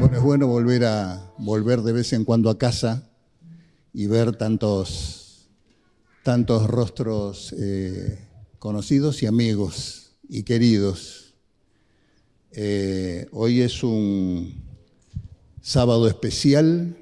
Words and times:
Bueno, 0.00 0.16
es 0.16 0.22
bueno 0.22 0.46
volver 0.46 0.84
a 0.86 1.30
volver 1.36 1.82
de 1.82 1.92
vez 1.92 2.14
en 2.14 2.24
cuando 2.24 2.48
a 2.48 2.56
casa 2.56 3.06
y 3.92 4.06
ver 4.06 4.34
tantos, 4.34 5.50
tantos 6.22 6.66
rostros 6.68 7.54
eh, 7.58 8.18
conocidos 8.58 9.22
y 9.22 9.26
amigos 9.26 10.12
y 10.26 10.44
queridos. 10.44 11.34
Eh, 12.52 13.26
hoy 13.32 13.60
es 13.60 13.82
un 13.82 14.64
sábado 15.60 16.08
especial 16.08 16.96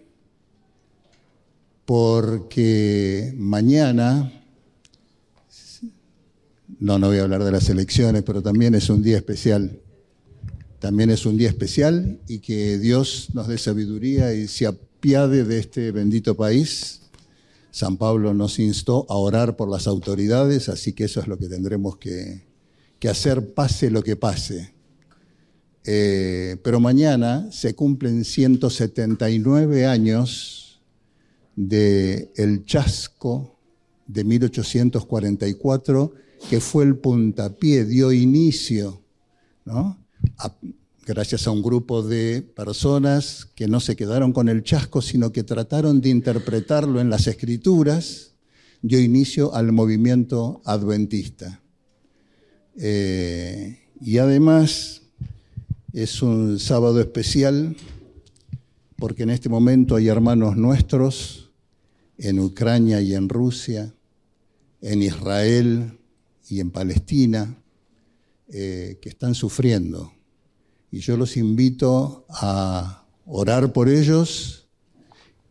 porque 1.85 3.33
mañana, 3.37 4.43
no, 6.81 6.99
no 6.99 7.07
voy 7.07 7.19
a 7.19 7.23
hablar 7.23 7.45
de 7.45 7.53
las 7.53 7.69
elecciones, 7.69 8.25
pero 8.25 8.43
también 8.43 8.75
es 8.75 8.91
un 8.91 9.05
día 9.05 9.19
especial 9.19 9.83
también 10.79 11.11
es 11.11 11.27
un 11.27 11.37
día 11.37 11.49
especial 11.49 12.21
y 12.29 12.39
que 12.39 12.79
Dios 12.79 13.31
nos 13.35 13.49
dé 13.49 13.59
sabiduría 13.59 14.33
y 14.35 14.47
se 14.49 14.67
apiade 14.67 15.45
de 15.45 15.59
este 15.59 15.91
bendito 15.91 16.37
país. 16.37 17.03
San 17.71 17.97
Pablo 17.97 18.35
nos 18.35 18.59
instó 18.59 19.07
a 19.09 19.15
orar 19.15 19.57
por 19.57 19.71
las 19.71 19.87
autoridades, 19.87 20.69
así 20.69 20.93
que 20.93 21.05
eso 21.05 21.21
es 21.21 21.27
lo 21.27 21.37
que 21.39 21.49
tendremos 21.49 21.99
que, 21.99 22.45
hacer, 23.09 23.55
pase 23.55 23.91
lo 23.91 24.03
que 24.03 24.17
pase. 24.17 24.73
Eh, 25.85 26.57
pero 26.63 26.81
mañana 26.81 27.51
se 27.51 27.75
cumplen 27.75 28.25
179 28.25 29.87
años 29.87 30.81
del 31.57 32.31
el 32.37 32.65
chasco 32.65 33.59
de 34.07 34.25
1844, 34.25 36.13
que 36.49 36.61
fue 36.61 36.85
el 36.85 36.97
puntapié, 36.97 37.85
dio 37.85 38.13
inicio 38.13 39.03
¿no? 39.69 39.99
Gracias 41.09 41.47
a 41.47 41.51
un 41.51 41.63
grupo 41.63 42.03
de 42.03 42.43
personas 42.43 43.47
que 43.55 43.67
no 43.67 43.81
se 43.81 43.97
quedaron 43.97 44.35
con 44.35 44.51
el 44.51 44.63
chasco, 44.63 45.01
sino 45.01 45.33
que 45.33 45.43
trataron 45.43 46.03
de 46.03 46.11
interpretarlo 46.11 47.01
en 47.01 47.09
las 47.09 47.27
escrituras, 47.27 48.35
dio 48.83 49.01
inicio 49.01 49.55
al 49.55 49.73
movimiento 49.73 50.61
adventista. 50.67 51.63
Eh, 52.77 53.79
y 54.03 54.19
además 54.19 55.01
es 55.95 56.23
un 56.23 56.59
sábado 56.59 57.01
especial 57.01 57.75
porque 58.97 59.23
en 59.23 59.31
este 59.31 59.49
momento 59.49 59.97
hay 59.97 60.09
hermanos 60.09 60.59
nuestros 60.59 61.51
en 62.19 62.39
Ucrania 62.39 63.01
y 63.01 63.15
en 63.15 63.31
Rusia, 63.31 63.95
en 64.83 65.03
Israel 65.03 65.99
y 66.51 66.61
en 66.61 66.71
Palestina, 66.71 67.63
eh, 68.49 68.99
que 69.01 69.09
están 69.09 69.35
sufriendo 69.35 70.13
y 70.91 71.01
yo 71.01 71.17
los 71.17 71.37
invito 71.37 72.25
a 72.29 73.05
orar 73.27 73.73
por 73.73 73.89
ellos 73.89 74.67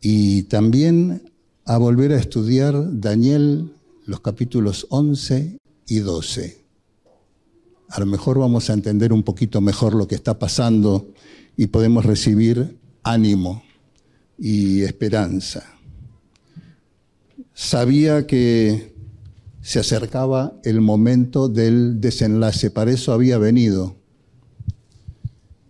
y 0.01 0.43
también 0.43 1.31
a 1.65 1.77
volver 1.77 2.13
a 2.13 2.19
estudiar 2.19 2.99
Daniel 2.99 3.73
los 4.05 4.21
capítulos 4.21 4.87
11 4.89 5.59
y 5.87 5.99
12. 5.99 6.63
A 7.89 7.99
lo 7.99 8.05
mejor 8.05 8.39
vamos 8.39 8.69
a 8.69 8.73
entender 8.73 9.13
un 9.13 9.23
poquito 9.23 9.61
mejor 9.61 9.93
lo 9.93 10.07
que 10.07 10.15
está 10.15 10.39
pasando 10.39 11.07
y 11.55 11.67
podemos 11.67 12.05
recibir 12.05 12.77
ánimo 13.03 13.63
y 14.37 14.81
esperanza. 14.81 15.63
Sabía 17.53 18.27
que 18.27 18.93
se 19.61 19.79
acercaba 19.79 20.53
el 20.63 20.81
momento 20.81 21.49
del 21.49 21.99
desenlace, 21.99 22.71
para 22.71 22.91
eso 22.91 23.11
había 23.11 23.37
venido 23.37 23.97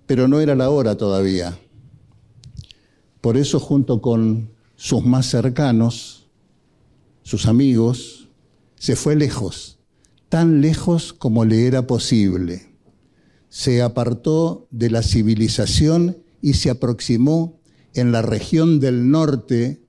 pero 0.08 0.28
no 0.28 0.40
era 0.40 0.56
la 0.56 0.70
hora 0.70 0.96
todavía. 0.96 1.60
Por 3.22 3.38
eso 3.38 3.60
junto 3.60 4.02
con 4.02 4.50
sus 4.76 5.04
más 5.06 5.28
cercanos, 5.28 6.30
sus 7.22 7.46
amigos, 7.46 8.30
se 8.76 8.96
fue 8.96 9.16
lejos, 9.16 9.80
tan 10.30 10.62
lejos 10.62 11.14
como 11.14 11.46
le 11.46 11.68
era 11.68 11.86
posible. 11.86 12.74
Se 13.50 13.82
apartó 13.82 14.68
de 14.72 14.90
la 14.90 15.04
civilización 15.04 16.18
y 16.42 16.54
se 16.54 16.70
aproximó 16.70 17.60
en 17.94 18.12
la 18.12 18.22
región 18.22 18.80
del 18.80 19.10
norte 19.10 19.84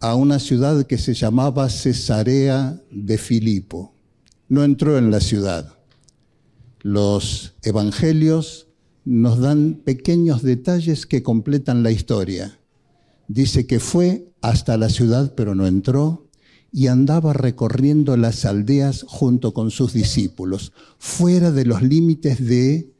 a 0.00 0.14
una 0.14 0.38
ciudad 0.38 0.86
que 0.86 0.96
se 0.96 1.12
llamaba 1.12 1.68
Cesarea 1.68 2.80
de 2.90 3.18
Filipo. 3.18 3.94
No 4.48 4.62
entró 4.64 4.96
en 4.96 5.10
la 5.10 5.20
ciudad 5.20 5.77
los 6.80 7.54
evangelios 7.62 8.68
nos 9.04 9.38
dan 9.38 9.80
pequeños 9.84 10.42
detalles 10.42 11.06
que 11.06 11.22
completan 11.22 11.82
la 11.82 11.90
historia. 11.90 12.58
Dice 13.26 13.66
que 13.66 13.80
fue 13.80 14.32
hasta 14.40 14.76
la 14.76 14.88
ciudad 14.88 15.34
pero 15.34 15.54
no 15.54 15.66
entró 15.66 16.28
y 16.72 16.88
andaba 16.88 17.32
recorriendo 17.32 18.16
las 18.16 18.44
aldeas 18.44 19.04
junto 19.08 19.54
con 19.54 19.70
sus 19.70 19.92
discípulos, 19.92 20.72
fuera 20.98 21.50
de 21.50 21.64
los 21.64 21.82
límites 21.82 22.44
de 22.46 22.92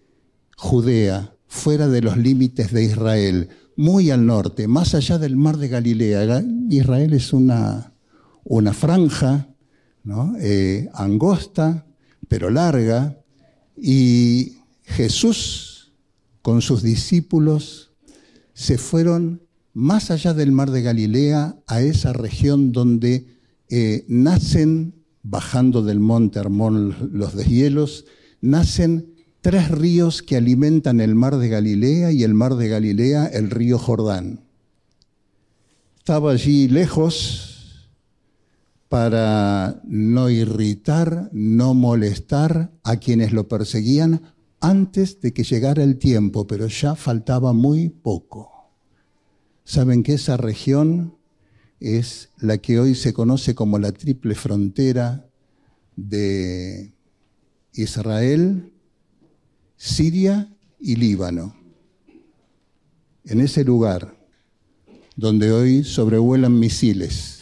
Judea, 0.57 1.35
fuera 1.47 1.89
de 1.89 2.01
los 2.01 2.17
límites 2.17 2.73
de 2.73 2.85
Israel, 2.85 3.49
muy 3.77 4.11
al 4.11 4.27
norte, 4.27 4.67
más 4.67 4.95
allá 4.95 5.19
del 5.19 5.37
mar 5.37 5.59
de 5.59 5.69
Galilea. 5.69 6.43
Israel 6.71 7.13
es 7.13 7.33
una, 7.33 7.93
una 8.45 8.73
franja 8.73 9.49
eh, 10.41 10.89
angosta, 10.95 11.87
pero 12.27 12.51
larga, 12.51 13.18
y 13.83 14.59
Jesús 14.85 15.93
con 16.43 16.63
sus 16.63 16.83
discípulos 16.83 17.91
se 18.55 18.79
fueron 18.79 19.43
más 19.73 20.11
allá 20.11 20.35
del 20.35 20.51
mar 20.51 20.71
de 20.71 20.83
Galilea 20.83 21.57
a 21.67 21.81
esa 21.81 22.13
región 22.13 22.73
donde 22.73 23.27
eh, 23.69 24.05
nacen, 24.09 24.95
bajando 25.23 25.83
del 25.83 26.01
monte 26.01 26.39
Hermón 26.39 27.11
los 27.13 27.37
deshielos, 27.37 28.07
nacen 28.41 29.15
tres 29.41 29.71
ríos 29.71 30.23
que 30.23 30.37
alimentan 30.37 31.01
el 31.01 31.15
mar 31.15 31.37
de 31.37 31.49
Galilea 31.49 32.13
y 32.13 32.25
el 32.25 32.35
mar 32.35 32.57
de 32.57 32.69
Galilea 32.69 33.27
el 33.27 33.51
río 33.51 33.79
Jordán. 33.79 34.41
Estaba 35.99 36.33
allí 36.33 36.69
lejos, 36.69 37.48
para 38.89 39.83
no 39.85 40.31
irritar, 40.31 41.29
no 41.33 41.75
molestar 41.75 42.73
a 42.83 42.97
quienes 42.97 43.33
lo 43.33 43.47
perseguían 43.47 44.35
antes 44.61 45.21
de 45.21 45.33
que 45.33 45.45
llegara 45.45 45.85
el 45.85 45.99
tiempo, 45.99 46.47
pero 46.47 46.67
ya 46.69 46.95
faltaba 46.95 47.53
muy 47.53 47.91
poco. 47.91 48.73
Saben 49.65 50.03
que 50.03 50.15
esa 50.15 50.39
región 50.39 51.17
es 51.81 52.31
la 52.39 52.59
que 52.59 52.81
hoy 52.81 52.95
se 52.95 53.13
conoce 53.13 53.55
como 53.55 53.79
la 53.79 53.93
triple 53.93 54.35
frontera 54.35 55.29
de 55.95 56.95
Israel, 57.75 58.73
Siria 59.77 60.57
y 60.81 60.97
Líbano. 60.97 61.55
En 63.25 63.41
ese 63.41 63.63
lugar 63.65 64.17
donde 65.15 65.53
hoy 65.53 65.85
sobrevuelan 65.85 66.59
misiles 66.59 67.39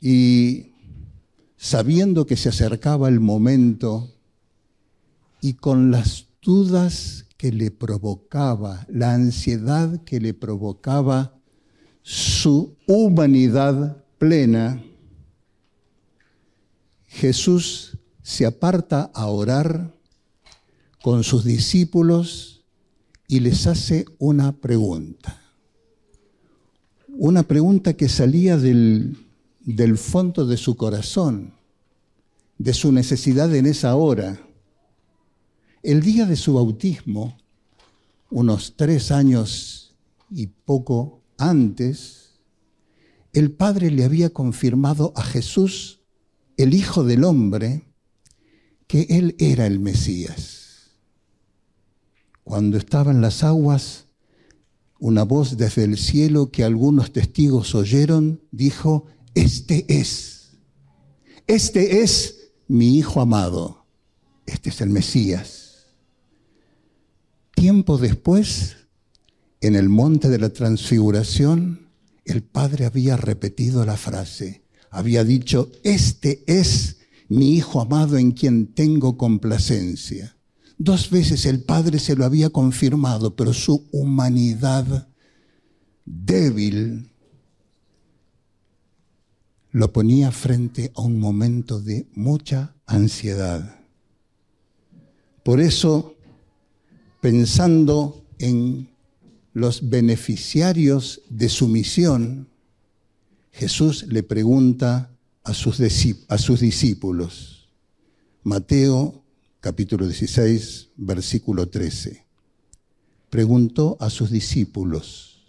Y 0.00 0.72
sabiendo 1.56 2.26
que 2.26 2.36
se 2.36 2.48
acercaba 2.48 3.08
el 3.08 3.20
momento 3.20 4.14
y 5.40 5.54
con 5.54 5.90
las 5.90 6.26
dudas 6.42 7.26
que 7.36 7.52
le 7.52 7.70
provocaba, 7.70 8.86
la 8.88 9.14
ansiedad 9.14 10.02
que 10.04 10.20
le 10.20 10.34
provocaba 10.34 11.34
su 12.02 12.76
humanidad 12.86 14.04
plena, 14.18 14.82
Jesús 17.06 17.98
se 18.22 18.44
aparta 18.46 19.10
a 19.14 19.26
orar 19.26 19.94
con 21.02 21.24
sus 21.24 21.44
discípulos 21.44 22.64
y 23.28 23.40
les 23.40 23.66
hace 23.66 24.04
una 24.18 24.52
pregunta. 24.52 25.42
Una 27.08 27.42
pregunta 27.42 27.94
que 27.94 28.08
salía 28.08 28.56
del 28.56 29.27
del 29.74 29.98
fondo 29.98 30.46
de 30.46 30.56
su 30.56 30.78
corazón, 30.78 31.52
de 32.56 32.72
su 32.72 32.90
necesidad 32.90 33.54
en 33.54 33.66
esa 33.66 33.94
hora. 33.96 34.40
El 35.82 36.00
día 36.00 36.24
de 36.24 36.36
su 36.36 36.54
bautismo, 36.54 37.36
unos 38.30 38.76
tres 38.76 39.10
años 39.10 39.94
y 40.30 40.46
poco 40.46 41.20
antes, 41.36 42.40
el 43.34 43.52
Padre 43.52 43.90
le 43.90 44.04
había 44.04 44.30
confirmado 44.30 45.12
a 45.14 45.22
Jesús, 45.22 46.00
el 46.56 46.72
Hijo 46.72 47.04
del 47.04 47.24
Hombre, 47.24 47.92
que 48.86 49.02
Él 49.10 49.36
era 49.38 49.66
el 49.66 49.80
Mesías. 49.80 50.92
Cuando 52.42 52.78
estaba 52.78 53.10
en 53.10 53.20
las 53.20 53.44
aguas, 53.44 54.06
una 54.98 55.24
voz 55.24 55.58
desde 55.58 55.84
el 55.84 55.98
cielo 55.98 56.50
que 56.50 56.64
algunos 56.64 57.12
testigos 57.12 57.74
oyeron 57.74 58.40
dijo, 58.50 59.04
este 59.38 59.86
es, 59.88 60.50
este 61.46 62.02
es 62.02 62.50
mi 62.66 62.98
Hijo 62.98 63.20
amado, 63.20 63.86
este 64.46 64.70
es 64.70 64.80
el 64.80 64.90
Mesías. 64.90 65.86
Tiempo 67.54 67.98
después, 67.98 68.76
en 69.60 69.76
el 69.76 69.88
monte 69.88 70.28
de 70.28 70.38
la 70.38 70.48
transfiguración, 70.48 71.88
el 72.24 72.42
Padre 72.42 72.86
había 72.86 73.16
repetido 73.16 73.84
la 73.86 73.96
frase, 73.96 74.64
había 74.90 75.22
dicho, 75.22 75.70
este 75.84 76.42
es 76.48 76.98
mi 77.28 77.54
Hijo 77.54 77.80
amado 77.80 78.18
en 78.18 78.32
quien 78.32 78.74
tengo 78.74 79.16
complacencia. 79.16 80.36
Dos 80.78 81.10
veces 81.10 81.46
el 81.46 81.62
Padre 81.62 82.00
se 82.00 82.16
lo 82.16 82.24
había 82.24 82.50
confirmado, 82.50 83.36
pero 83.36 83.52
su 83.52 83.88
humanidad 83.92 85.08
débil 86.04 87.07
lo 89.70 89.92
ponía 89.92 90.30
frente 90.32 90.92
a 90.94 91.02
un 91.02 91.18
momento 91.18 91.80
de 91.80 92.06
mucha 92.14 92.74
ansiedad. 92.86 93.80
Por 95.42 95.60
eso, 95.60 96.16
pensando 97.20 98.24
en 98.38 98.88
los 99.52 99.88
beneficiarios 99.88 101.22
de 101.28 101.48
su 101.48 101.68
misión, 101.68 102.48
Jesús 103.52 104.06
le 104.08 104.22
pregunta 104.22 105.10
a 105.42 105.54
sus, 105.54 105.78
discípulos, 105.78 107.68
Mateo 108.42 109.24
capítulo 109.60 110.06
16, 110.06 110.90
versículo 110.96 111.68
13, 111.68 112.24
preguntó 113.30 113.96
a 114.00 114.10
sus 114.10 114.30
discípulos, 114.30 115.42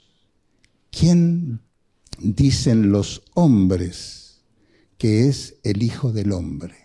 ¿quién 0.89 1.61
dicen 2.21 2.91
los 2.91 3.23
hombres 3.33 4.41
que 4.97 5.27
es 5.27 5.55
el 5.63 5.83
Hijo 5.83 6.11
del 6.11 6.31
Hombre? 6.31 6.75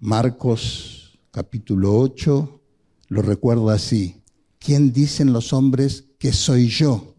Marcos 0.00 1.18
capítulo 1.30 1.98
8 1.98 2.60
lo 3.08 3.22
recuerda 3.22 3.74
así, 3.74 4.22
¿quién 4.58 4.92
dicen 4.92 5.32
los 5.32 5.52
hombres 5.52 6.04
que 6.18 6.32
soy 6.32 6.68
yo? 6.68 7.14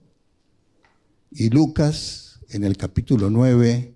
Y 1.32 1.50
Lucas 1.50 2.40
en 2.50 2.64
el 2.64 2.78
capítulo 2.78 3.30
9 3.30 3.96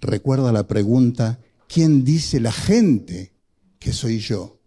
recuerda 0.00 0.52
la 0.52 0.66
pregunta, 0.66 1.40
¿quién 1.68 2.04
dice 2.04 2.40
la 2.40 2.52
gente 2.52 3.32
que 3.78 3.92
soy 3.92 4.18
yo? 4.18 4.60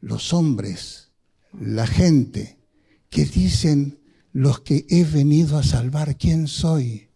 Los 0.00 0.32
hombres, 0.32 1.10
la 1.58 1.86
gente, 1.86 2.58
que 3.10 3.24
dicen 3.24 3.98
los 4.32 4.60
que 4.60 4.86
he 4.88 5.04
venido 5.04 5.58
a 5.58 5.62
salvar, 5.62 6.16
¿quién 6.16 6.48
soy? 6.48 7.08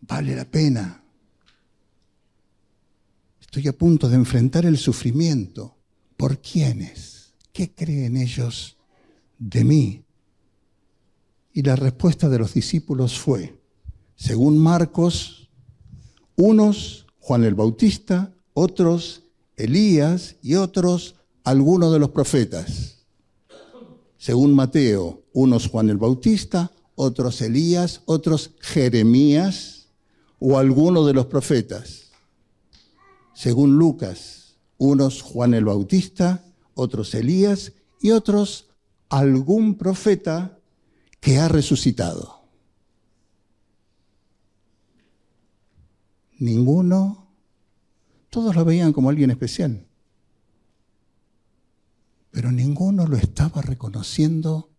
Vale 0.00 0.34
la 0.34 0.44
pena. 0.44 1.04
Estoy 3.40 3.68
a 3.68 3.76
punto 3.76 4.08
de 4.08 4.16
enfrentar 4.16 4.64
el 4.64 4.78
sufrimiento. 4.78 5.76
¿Por 6.16 6.40
quiénes? 6.40 7.34
¿Qué 7.52 7.74
creen 7.74 8.16
ellos 8.16 8.76
de 9.38 9.64
mí? 9.64 10.04
Y 11.52 11.62
la 11.62 11.76
respuesta 11.76 12.28
de 12.28 12.38
los 12.38 12.54
discípulos 12.54 13.18
fue, 13.18 13.60
según 14.14 14.58
Marcos, 14.58 15.50
unos 16.36 17.06
Juan 17.18 17.44
el 17.44 17.54
Bautista, 17.54 18.32
otros 18.54 19.24
Elías 19.56 20.36
y 20.42 20.54
otros 20.54 21.16
algunos 21.44 21.92
de 21.92 21.98
los 21.98 22.10
profetas. 22.10 22.99
Según 24.20 24.54
Mateo, 24.54 25.22
unos 25.32 25.66
Juan 25.66 25.88
el 25.88 25.96
Bautista, 25.96 26.70
otros 26.94 27.40
Elías, 27.40 28.02
otros 28.04 28.50
Jeremías 28.60 29.88
o 30.38 30.58
algunos 30.58 31.06
de 31.06 31.14
los 31.14 31.24
profetas. 31.24 32.10
Según 33.32 33.78
Lucas, 33.78 34.58
unos 34.76 35.22
Juan 35.22 35.54
el 35.54 35.64
Bautista, 35.64 36.44
otros 36.74 37.14
Elías 37.14 37.72
y 38.02 38.10
otros 38.10 38.68
algún 39.08 39.78
profeta 39.78 40.58
que 41.18 41.38
ha 41.38 41.48
resucitado. 41.48 42.42
Ninguno, 46.38 47.26
todos 48.28 48.54
lo 48.54 48.66
veían 48.66 48.92
como 48.92 49.08
alguien 49.08 49.30
especial, 49.30 49.86
pero 52.30 52.52
ninguno 52.52 53.06
lo 53.06 53.16
estaba 53.16 53.62
reconociendo 53.62 54.70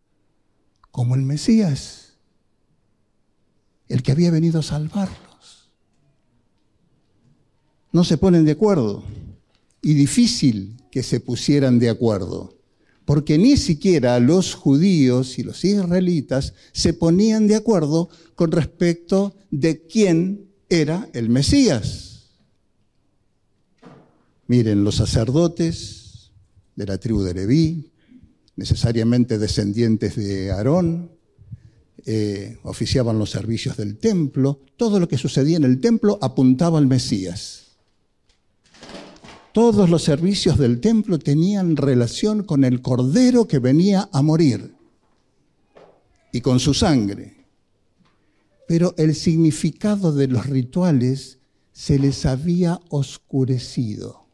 como 0.92 1.16
el 1.16 1.22
Mesías, 1.22 2.14
el 3.88 4.04
que 4.04 4.12
había 4.12 4.32
venido 4.32 4.60
a 4.60 4.64
salvarlos. 4.64 5.72
No 7.92 8.04
se 8.04 8.18
ponen 8.18 8.46
de 8.46 8.52
acuerdo 8.52 9.04
y 9.82 9.94
difícil 9.94 10.78
que 10.92 11.04
se 11.04 11.20
pusieran 11.20 11.80
de 11.80 11.90
acuerdo 11.90 12.62
porque 13.12 13.38
ni 13.38 13.58
siquiera 13.58 14.20
los 14.22 14.54
judíos 14.54 15.38
y 15.38 15.44
los 15.44 15.66
israelitas 15.66 16.54
se 16.72 16.94
ponían 16.94 17.46
de 17.46 17.56
acuerdo 17.56 18.08
con 18.36 18.52
respecto 18.52 19.36
de 19.50 19.86
quién 19.86 20.50
era 20.70 21.10
el 21.12 21.28
Mesías. 21.28 22.30
Miren, 24.48 24.86
los 24.86 24.96
sacerdotes 24.96 26.01
de 26.76 26.86
la 26.86 26.98
tribu 26.98 27.22
de 27.22 27.34
Leví, 27.34 27.92
necesariamente 28.56 29.38
descendientes 29.38 30.16
de 30.16 30.52
Aarón, 30.52 31.12
eh, 32.06 32.58
oficiaban 32.64 33.20
los 33.20 33.30
servicios 33.30 33.78
del 33.78 33.98
templo, 33.98 34.60
todo 34.76 35.00
lo 35.00 35.08
que 35.08 35.18
sucedía 35.18 35.58
en 35.58 35.64
el 35.64 35.80
templo 35.80 36.18
apuntaba 36.22 36.80
al 36.80 36.88
Mesías. 36.88 37.78
Todos 39.54 39.90
los 39.90 40.04
servicios 40.04 40.58
del 40.58 40.80
templo 40.80 41.20
tenían 41.20 41.76
relación 41.76 42.44
con 42.44 42.64
el 42.64 42.82
cordero 42.82 43.48
que 43.48 43.60
venía 43.60 44.10
a 44.14 44.22
morir 44.22 44.74
y 46.32 46.42
con 46.42 46.60
su 46.60 46.74
sangre. 46.74 47.46
Pero 48.68 48.96
el 48.98 49.14
significado 49.14 50.14
de 50.14 50.28
los 50.28 50.46
rituales 50.46 51.40
se 51.74 52.00
les 52.00 52.26
había 52.26 52.80
oscurecido. 52.90 54.26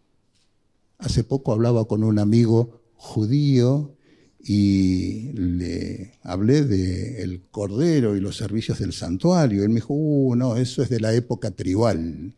Hace 0.97 1.23
poco 1.23 1.51
hablaba 1.51 1.85
con 1.85 2.03
un 2.03 2.19
amigo 2.19 2.81
judío 2.95 3.95
y 4.39 5.31
le 5.33 6.13
hablé 6.23 6.63
del 6.63 7.43
cordero 7.51 8.15
y 8.15 8.21
los 8.21 8.37
servicios 8.37 8.79
del 8.79 8.93
santuario. 8.93 9.63
Él 9.63 9.69
me 9.69 9.75
dijo, 9.75 9.93
uh, 9.93 10.35
no, 10.35 10.57
eso 10.57 10.81
es 10.81 10.89
de 10.89 10.99
la 10.99 11.13
época 11.13 11.51
tribal, 11.51 12.33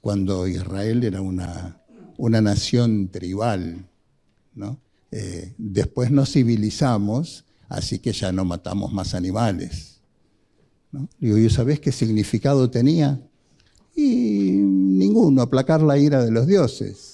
cuando 0.00 0.48
Israel 0.48 1.04
era 1.04 1.20
una 1.20 1.80
una 2.20 2.40
nación 2.40 3.08
tribal. 3.08 3.86
Eh, 5.10 5.54
después 5.58 6.10
nos 6.10 6.32
civilizamos, 6.32 7.44
así 7.68 7.98
que 7.98 8.12
ya 8.12 8.30
no 8.30 8.44
matamos 8.44 8.92
más 8.92 9.14
animales. 9.14 10.00
¿no? 10.92 11.08
Digo, 11.18 11.38
¿y 11.38 11.48
sabés 11.50 11.80
qué 11.80 11.90
significado 11.90 12.70
tenía? 12.70 13.20
Y 13.96 14.52
ninguno, 14.52 15.42
aplacar 15.42 15.82
la 15.82 15.98
ira 15.98 16.22
de 16.22 16.30
los 16.30 16.46
dioses. 16.46 17.09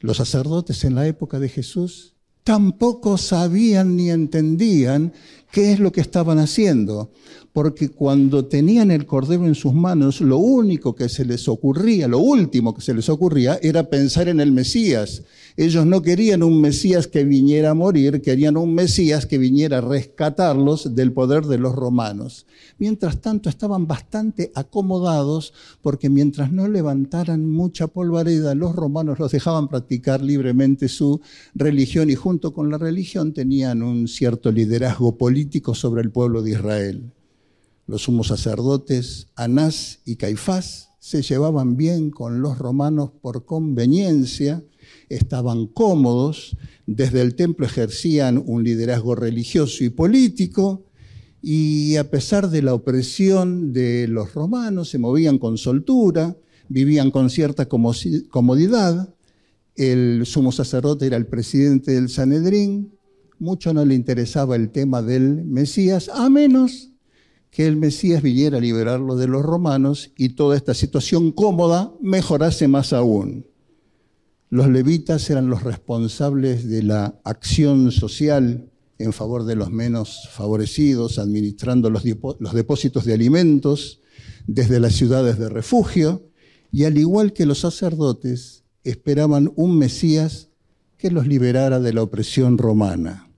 Los 0.00 0.16
sacerdotes 0.16 0.84
en 0.84 0.94
la 0.94 1.06
época 1.06 1.38
de 1.38 1.48
Jesús 1.48 2.14
tampoco 2.42 3.18
sabían 3.18 3.96
ni 3.96 4.10
entendían 4.10 5.12
qué 5.52 5.72
es 5.72 5.78
lo 5.78 5.92
que 5.92 6.00
estaban 6.00 6.38
haciendo 6.38 7.10
porque 7.52 7.88
cuando 7.88 8.46
tenían 8.46 8.90
el 8.90 9.06
cordero 9.06 9.46
en 9.46 9.54
sus 9.54 9.74
manos, 9.74 10.20
lo 10.20 10.38
único 10.38 10.94
que 10.94 11.08
se 11.08 11.24
les 11.24 11.48
ocurría, 11.48 12.06
lo 12.06 12.18
último 12.18 12.74
que 12.74 12.80
se 12.80 12.94
les 12.94 13.08
ocurría 13.08 13.58
era 13.62 13.88
pensar 13.88 14.28
en 14.28 14.40
el 14.40 14.52
Mesías. 14.52 15.24
Ellos 15.56 15.86
no 15.86 16.02
querían 16.02 16.42
un 16.42 16.60
Mesías 16.60 17.06
que 17.06 17.24
viniera 17.24 17.70
a 17.70 17.74
morir, 17.74 18.22
querían 18.22 18.56
un 18.56 18.74
Mesías 18.74 19.26
que 19.26 19.38
viniera 19.38 19.78
a 19.78 19.80
rescatarlos 19.80 20.94
del 20.94 21.12
poder 21.12 21.44
de 21.46 21.58
los 21.58 21.74
romanos. 21.74 22.46
Mientras 22.78 23.20
tanto 23.20 23.48
estaban 23.48 23.86
bastante 23.86 24.52
acomodados 24.54 25.52
porque 25.82 26.08
mientras 26.08 26.52
no 26.52 26.68
levantaran 26.68 27.44
mucha 27.46 27.86
polvareda, 27.86 28.54
los 28.54 28.74
romanos 28.74 29.18
los 29.18 29.32
dejaban 29.32 29.68
practicar 29.68 30.22
libremente 30.22 30.88
su 30.88 31.20
religión 31.54 32.10
y 32.10 32.14
junto 32.14 32.52
con 32.52 32.70
la 32.70 32.78
religión 32.78 33.32
tenían 33.32 33.82
un 33.82 34.08
cierto 34.08 34.50
liderazgo 34.52 35.16
político 35.16 35.74
sobre 35.74 36.02
el 36.02 36.10
pueblo 36.10 36.42
de 36.42 36.52
Israel. 36.52 37.12
Los 37.86 38.02
sumos 38.02 38.28
sacerdotes 38.28 39.26
Anás 39.34 39.98
y 40.04 40.16
Caifás 40.16 40.90
se 41.00 41.22
llevaban 41.22 41.76
bien 41.76 42.10
con 42.10 42.40
los 42.40 42.58
romanos 42.58 43.10
por 43.20 43.44
conveniencia, 43.44 44.62
estaban 45.08 45.66
cómodos, 45.66 46.56
desde 46.86 47.20
el 47.20 47.34
templo 47.34 47.66
ejercían 47.66 48.42
un 48.44 48.64
liderazgo 48.64 49.14
religioso 49.14 49.84
y 49.84 49.90
político, 49.90 50.84
y 51.42 51.96
a 51.96 52.10
pesar 52.10 52.50
de 52.50 52.62
la 52.62 52.74
opresión 52.74 53.72
de 53.72 54.08
los 54.08 54.34
romanos, 54.34 54.90
se 54.90 54.98
movían 54.98 55.38
con 55.38 55.56
soltura, 55.56 56.36
vivían 56.68 57.10
con 57.10 57.30
cierta 57.30 57.66
comodidad. 57.66 59.14
El 59.74 60.26
sumo 60.26 60.52
sacerdote 60.52 61.06
era 61.06 61.16
el 61.16 61.26
presidente 61.26 61.92
del 61.92 62.08
Sanedrín, 62.08 62.92
mucho 63.38 63.72
no 63.72 63.84
le 63.86 63.94
interesaba 63.94 64.54
el 64.54 64.70
tema 64.70 65.00
del 65.00 65.44
Mesías, 65.46 66.10
a 66.12 66.28
menos 66.28 66.90
que 67.50 67.66
el 67.66 67.76
Mesías 67.76 68.22
viniera 68.22 68.58
a 68.58 68.60
liberarlo 68.60 69.16
de 69.16 69.26
los 69.26 69.42
romanos 69.42 70.12
y 70.16 70.30
toda 70.30 70.56
esta 70.56 70.74
situación 70.74 71.32
cómoda 71.32 71.92
mejorase 72.00 72.68
más 72.68 72.92
aún. 72.92 73.46
Los 74.50 74.68
levitas 74.68 75.30
eran 75.30 75.48
los 75.48 75.62
responsables 75.62 76.68
de 76.68 76.82
la 76.82 77.14
acción 77.22 77.92
social 77.92 78.68
en 78.98 79.12
favor 79.12 79.44
de 79.44 79.54
los 79.54 79.70
menos 79.70 80.28
favorecidos, 80.32 81.20
administrando 81.20 81.88
los, 81.88 82.02
depósitos 82.02 83.04
de 83.04 83.14
alimentos 83.14 84.00
desde 84.48 84.80
las 84.80 84.94
ciudades 84.94 85.38
de 85.38 85.48
refugio, 85.48 86.26
y 86.72 86.82
al 86.82 86.98
igual 86.98 87.32
que 87.32 87.46
los 87.46 87.60
sacerdotes, 87.60 88.64
esperaban 88.82 89.52
un 89.54 89.78
Mesías 89.78 90.48
que 90.98 91.12
los 91.12 91.28
liberara 91.28 91.78
de 91.78 91.92
la 91.92 92.02
opresión 92.02 92.58
romana. 92.58 93.30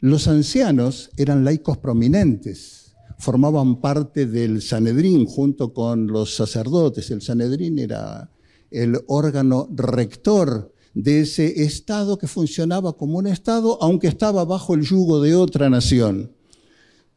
Los 0.00 0.26
ancianos 0.26 1.10
eran 1.18 1.44
laicos 1.44 1.76
prominentes, 1.76 2.94
formaban 3.18 3.82
parte 3.82 4.24
del 4.24 4.62
Sanedrín 4.62 5.26
junto 5.26 5.74
con 5.74 6.06
los 6.06 6.34
sacerdotes. 6.34 7.10
El 7.10 7.20
Sanedrín 7.20 7.78
era 7.78 8.30
el 8.70 9.00
órgano 9.06 9.68
rector 9.72 10.72
de 10.94 11.20
ese 11.20 11.62
Estado 11.62 12.18
que 12.18 12.26
funcionaba 12.26 12.94
como 12.94 13.18
un 13.18 13.26
Estado, 13.26 13.78
aunque 13.80 14.08
estaba 14.08 14.44
bajo 14.44 14.74
el 14.74 14.82
yugo 14.82 15.20
de 15.20 15.34
otra 15.34 15.70
nación. 15.70 16.32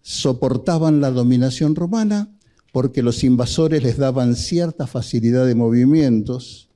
Soportaban 0.02 1.02
la 1.02 1.12
dominación 1.12 1.76
romana 1.76 2.30
porque 2.72 3.04
los 3.04 3.24
invasores 3.24 3.84
les 3.84 3.98
daban 3.98 4.36
cierta 4.36 4.88
facilidad 4.88 5.46
de 5.46 5.56
movimientos, 5.56 6.70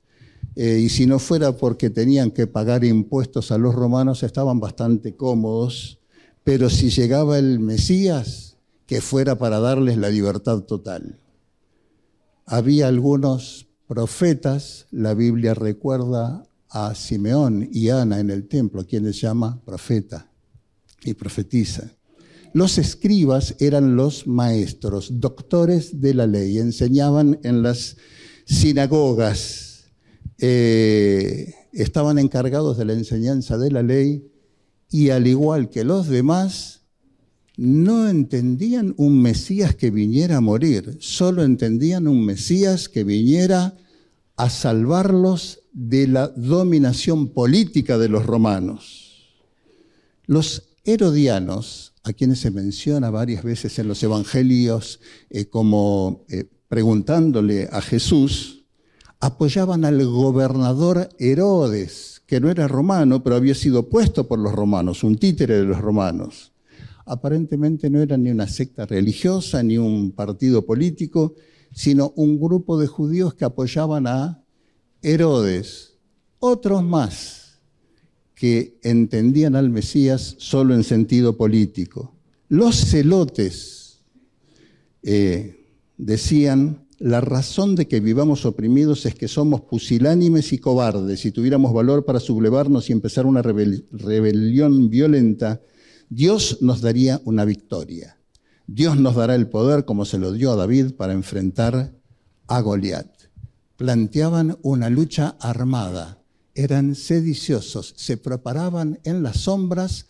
eh, 0.54 0.80
y 0.82 0.88
si 0.88 1.06
no 1.06 1.18
fuera 1.18 1.56
porque 1.56 1.90
tenían 1.90 2.30
que 2.30 2.46
pagar 2.46 2.84
impuestos 2.84 3.52
a 3.52 3.58
los 3.58 3.74
romanos, 3.74 4.22
estaban 4.22 4.60
bastante 4.60 5.14
cómodos 5.16 5.98
pero 6.48 6.70
si 6.70 6.88
llegaba 6.88 7.38
el 7.38 7.60
Mesías, 7.60 8.56
que 8.86 9.02
fuera 9.02 9.36
para 9.36 9.60
darles 9.60 9.98
la 9.98 10.08
libertad 10.08 10.60
total. 10.60 11.20
Había 12.46 12.88
algunos 12.88 13.67
profetas, 13.88 14.86
la 14.90 15.14
Biblia 15.14 15.54
recuerda 15.54 16.44
a 16.68 16.94
Simeón 16.94 17.68
y 17.72 17.88
Ana 17.88 18.20
en 18.20 18.30
el 18.30 18.46
templo, 18.46 18.86
quienes 18.86 19.20
llama 19.20 19.60
profeta 19.64 20.30
y 21.02 21.14
profetiza. 21.14 21.90
Los 22.52 22.78
escribas 22.78 23.56
eran 23.58 23.96
los 23.96 24.26
maestros, 24.26 25.20
doctores 25.20 26.00
de 26.00 26.14
la 26.14 26.26
ley, 26.26 26.58
enseñaban 26.58 27.40
en 27.42 27.62
las 27.62 27.96
sinagogas, 28.44 29.86
eh, 30.38 31.54
estaban 31.72 32.18
encargados 32.18 32.76
de 32.76 32.84
la 32.84 32.92
enseñanza 32.92 33.58
de 33.58 33.70
la 33.70 33.82
ley 33.82 34.30
y 34.90 35.10
al 35.10 35.26
igual 35.26 35.70
que 35.70 35.84
los 35.84 36.08
demás, 36.08 36.77
no 37.58 38.08
entendían 38.08 38.94
un 38.98 39.20
Mesías 39.20 39.74
que 39.74 39.90
viniera 39.90 40.36
a 40.36 40.40
morir, 40.40 40.96
solo 41.00 41.42
entendían 41.42 42.06
un 42.06 42.24
Mesías 42.24 42.88
que 42.88 43.02
viniera 43.02 43.76
a 44.36 44.48
salvarlos 44.48 45.64
de 45.72 46.06
la 46.06 46.28
dominación 46.28 47.30
política 47.30 47.98
de 47.98 48.08
los 48.08 48.24
romanos. 48.24 49.26
Los 50.26 50.68
herodianos, 50.84 51.94
a 52.04 52.12
quienes 52.12 52.38
se 52.38 52.52
menciona 52.52 53.10
varias 53.10 53.42
veces 53.42 53.76
en 53.80 53.88
los 53.88 54.00
evangelios 54.04 55.00
eh, 55.28 55.46
como 55.46 56.24
eh, 56.28 56.44
preguntándole 56.68 57.68
a 57.72 57.80
Jesús, 57.80 58.66
apoyaban 59.18 59.84
al 59.84 60.06
gobernador 60.06 61.08
Herodes, 61.18 62.22
que 62.24 62.38
no 62.38 62.50
era 62.50 62.68
romano, 62.68 63.24
pero 63.24 63.34
había 63.34 63.56
sido 63.56 63.88
puesto 63.88 64.28
por 64.28 64.38
los 64.38 64.52
romanos, 64.52 65.02
un 65.02 65.18
títere 65.18 65.56
de 65.56 65.64
los 65.64 65.80
romanos. 65.80 66.52
Aparentemente 67.08 67.88
no 67.88 68.00
era 68.00 68.16
ni 68.16 68.30
una 68.30 68.46
secta 68.46 68.84
religiosa, 68.86 69.62
ni 69.62 69.78
un 69.78 70.12
partido 70.12 70.66
político, 70.66 71.34
sino 71.72 72.12
un 72.16 72.38
grupo 72.38 72.78
de 72.78 72.86
judíos 72.86 73.34
que 73.34 73.44
apoyaban 73.44 74.06
a 74.06 74.44
Herodes. 75.02 75.94
Otros 76.38 76.84
más 76.84 77.60
que 78.34 78.78
entendían 78.82 79.56
al 79.56 79.70
Mesías 79.70 80.36
solo 80.38 80.74
en 80.74 80.84
sentido 80.84 81.36
político. 81.36 82.14
Los 82.48 82.76
celotes 82.76 84.00
eh, 85.02 85.66
decían 85.96 86.86
la 86.98 87.20
razón 87.20 87.76
de 87.76 87.86
que 87.86 88.00
vivamos 88.00 88.44
oprimidos 88.44 89.06
es 89.06 89.14
que 89.14 89.28
somos 89.28 89.62
pusilánimes 89.62 90.52
y 90.52 90.58
cobardes. 90.58 91.20
Si 91.20 91.30
tuviéramos 91.30 91.72
valor 91.72 92.04
para 92.04 92.20
sublevarnos 92.20 92.90
y 92.90 92.92
empezar 92.92 93.24
una 93.24 93.40
rebelión 93.40 94.90
violenta, 94.90 95.60
Dios 96.10 96.58
nos 96.60 96.80
daría 96.80 97.20
una 97.24 97.44
victoria. 97.44 98.18
Dios 98.66 98.98
nos 98.98 99.16
dará 99.16 99.34
el 99.34 99.48
poder, 99.48 99.84
como 99.84 100.04
se 100.04 100.18
lo 100.18 100.32
dio 100.32 100.52
a 100.52 100.56
David, 100.56 100.92
para 100.94 101.12
enfrentar 101.12 101.94
a 102.46 102.60
Goliat. 102.60 103.10
Planteaban 103.76 104.58
una 104.62 104.90
lucha 104.90 105.36
armada, 105.40 106.22
eran 106.54 106.94
sediciosos, 106.94 107.94
se 107.96 108.16
preparaban 108.16 108.98
en 109.04 109.22
las 109.22 109.38
sombras 109.42 110.06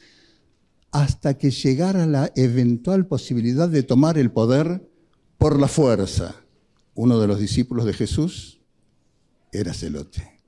hasta 0.90 1.36
que 1.36 1.50
llegara 1.50 2.06
la 2.06 2.32
eventual 2.34 3.06
posibilidad 3.06 3.68
de 3.68 3.82
tomar 3.82 4.16
el 4.18 4.30
poder 4.30 4.88
por 5.36 5.60
la 5.60 5.68
fuerza 5.68 6.34
uno 6.98 7.20
de 7.20 7.28
los 7.28 7.38
discípulos 7.38 7.86
de 7.86 7.92
Jesús 7.92 8.58
era 9.52 9.72
celote. 9.72 10.40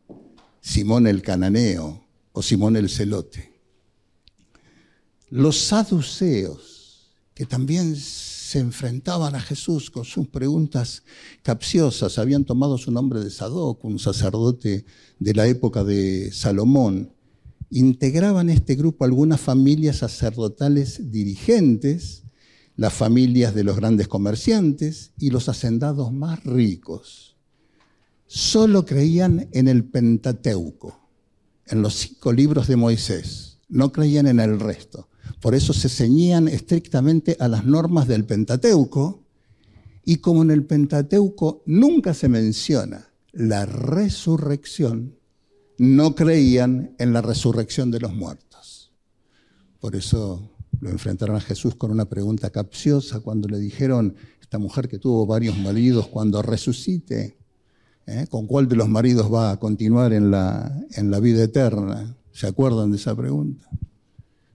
Simón 0.60 1.06
el 1.06 1.22
cananeo 1.22 2.04
o 2.32 2.42
Simón 2.42 2.74
el 2.74 2.90
celote. 2.90 3.49
Los 5.30 5.58
saduceos, 5.58 7.12
que 7.34 7.46
también 7.46 7.96
se 7.96 8.58
enfrentaban 8.58 9.34
a 9.34 9.40
Jesús 9.40 9.90
con 9.90 10.04
sus 10.04 10.28
preguntas 10.28 11.02
capciosas, 11.42 12.18
habían 12.18 12.44
tomado 12.44 12.76
su 12.76 12.90
nombre 12.90 13.20
de 13.20 13.30
Sadoc, 13.30 13.84
un 13.84 13.98
sacerdote 13.98 14.84
de 15.18 15.34
la 15.34 15.46
época 15.46 15.84
de 15.84 16.30
Salomón, 16.32 17.12
integraban 17.70 18.50
este 18.50 18.74
grupo 18.74 19.04
algunas 19.04 19.40
familias 19.40 19.98
sacerdotales 19.98 21.10
dirigentes 21.12 22.24
las 22.80 22.94
familias 22.94 23.54
de 23.54 23.62
los 23.62 23.76
grandes 23.76 24.08
comerciantes 24.08 25.12
y 25.18 25.28
los 25.28 25.50
hacendados 25.50 26.14
más 26.14 26.42
ricos. 26.44 27.36
Solo 28.26 28.86
creían 28.86 29.50
en 29.52 29.68
el 29.68 29.84
Pentateuco, 29.84 30.98
en 31.66 31.82
los 31.82 31.92
cinco 31.96 32.32
libros 32.32 32.68
de 32.68 32.76
Moisés, 32.76 33.58
no 33.68 33.92
creían 33.92 34.28
en 34.28 34.40
el 34.40 34.58
resto. 34.58 35.09
Por 35.40 35.54
eso 35.54 35.72
se 35.72 35.88
ceñían 35.88 36.48
estrictamente 36.48 37.36
a 37.38 37.48
las 37.48 37.64
normas 37.64 38.08
del 38.08 38.24
Pentateuco 38.24 39.22
y 40.04 40.16
como 40.16 40.42
en 40.42 40.50
el 40.50 40.64
Pentateuco 40.64 41.62
nunca 41.66 42.14
se 42.14 42.28
menciona 42.28 43.10
la 43.32 43.66
resurrección, 43.66 45.14
no 45.78 46.14
creían 46.14 46.94
en 46.98 47.12
la 47.12 47.22
resurrección 47.22 47.90
de 47.90 48.00
los 48.00 48.14
muertos. 48.14 48.92
Por 49.78 49.96
eso 49.96 50.50
lo 50.80 50.90
enfrentaron 50.90 51.36
a 51.36 51.40
Jesús 51.40 51.74
con 51.74 51.90
una 51.90 52.06
pregunta 52.06 52.50
capciosa 52.50 53.20
cuando 53.20 53.48
le 53.48 53.58
dijeron, 53.58 54.14
esta 54.40 54.58
mujer 54.58 54.88
que 54.88 54.98
tuvo 54.98 55.26
varios 55.26 55.56
maridos, 55.58 56.08
cuando 56.08 56.42
resucite, 56.42 57.38
¿eh? 58.06 58.26
¿con 58.28 58.46
cuál 58.46 58.68
de 58.68 58.76
los 58.76 58.88
maridos 58.88 59.32
va 59.32 59.52
a 59.52 59.58
continuar 59.58 60.12
en 60.12 60.30
la, 60.30 60.84
en 60.92 61.10
la 61.10 61.20
vida 61.20 61.44
eterna? 61.44 62.16
¿Se 62.32 62.46
acuerdan 62.46 62.90
de 62.90 62.96
esa 62.96 63.14
pregunta? 63.14 63.68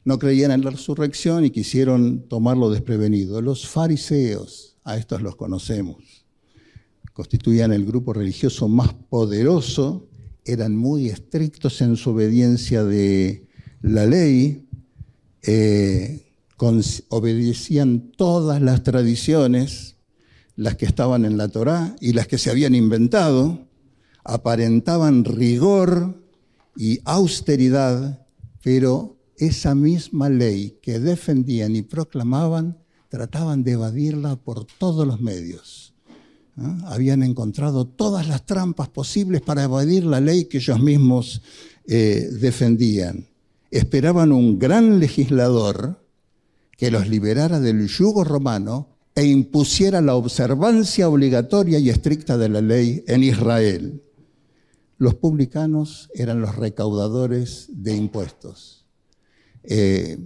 No 0.06 0.18
creían 0.20 0.52
en 0.52 0.64
la 0.64 0.70
resurrección 0.70 1.44
y 1.44 1.50
quisieron 1.50 2.28
tomarlo 2.30 2.70
desprevenido. 2.70 3.42
Los 3.42 3.68
fariseos, 3.68 4.78
a 4.84 4.98
estos 4.98 5.22
los 5.22 5.36
conocemos, 5.36 6.26
constituían 7.12 7.74
el 7.74 7.86
grupo 7.86 8.14
religioso 8.14 8.68
más 8.68 8.94
poderoso, 8.94 10.08
eran 10.46 10.76
muy 10.76 11.08
estrictos 11.10 11.82
en 11.82 11.96
su 11.96 12.12
obediencia 12.12 12.84
de 12.84 13.48
la 13.82 14.06
ley, 14.06 14.68
eh, 15.42 16.26
obedecían 17.10 18.12
todas 18.16 18.62
las 18.62 18.84
tradiciones, 18.84 19.96
las 20.56 20.76
que 20.76 20.86
estaban 20.86 21.26
en 21.26 21.38
la 21.38 21.50
Torá 21.50 21.96
y 22.00 22.14
las 22.14 22.28
que 22.28 22.38
se 22.38 22.50
habían 22.50 22.76
inventado, 22.76 23.68
aparentaban 24.24 25.26
rigor 25.26 26.22
y 26.76 27.00
austeridad, 27.06 28.26
pero 28.64 29.15
esa 29.38 29.76
misma 29.76 30.30
ley 30.30 30.78
que 30.82 31.00
defendían 31.00 31.76
y 31.76 31.82
proclamaban, 31.82 32.78
trataban 33.10 33.64
de 33.64 33.74
evadirla 33.74 34.36
por 34.36 34.66
todos 34.66 35.06
los 35.06 35.22
medios. 35.22 35.94
Habían 36.86 37.22
encontrado 37.24 37.86
todas 37.86 38.28
las 38.28 38.46
trampas 38.46 38.90
posibles 38.90 39.42
para 39.42 39.64
evadir 39.64 40.06
la 40.06 40.22
ley 40.22 40.46
que 40.46 40.60
ellos 40.60 40.80
mismos 40.80 41.42
eh, 41.86 42.30
defendían 42.40 43.28
esperaban 43.76 44.32
un 44.32 44.58
gran 44.58 45.00
legislador 45.00 46.02
que 46.78 46.92
los 46.92 47.10
liberara 47.10 47.60
del 47.60 47.88
yugo 47.90 48.24
romano 48.24 48.88
e 49.16 49.26
impusiera 49.26 50.00
la 50.00 50.16
observancia 50.16 51.10
obligatoria 51.10 51.78
y 51.80 51.90
estricta 51.90 52.38
de 52.38 52.48
la 52.48 52.62
ley 52.62 53.04
en 53.08 53.24
Israel. 53.24 54.02
Los 54.98 55.16
publicanos 55.16 56.10
eran 56.14 56.40
los 56.40 56.56
recaudadores 56.56 57.68
de 57.70 57.98
impuestos. 57.98 58.85
Eh, 59.68 60.18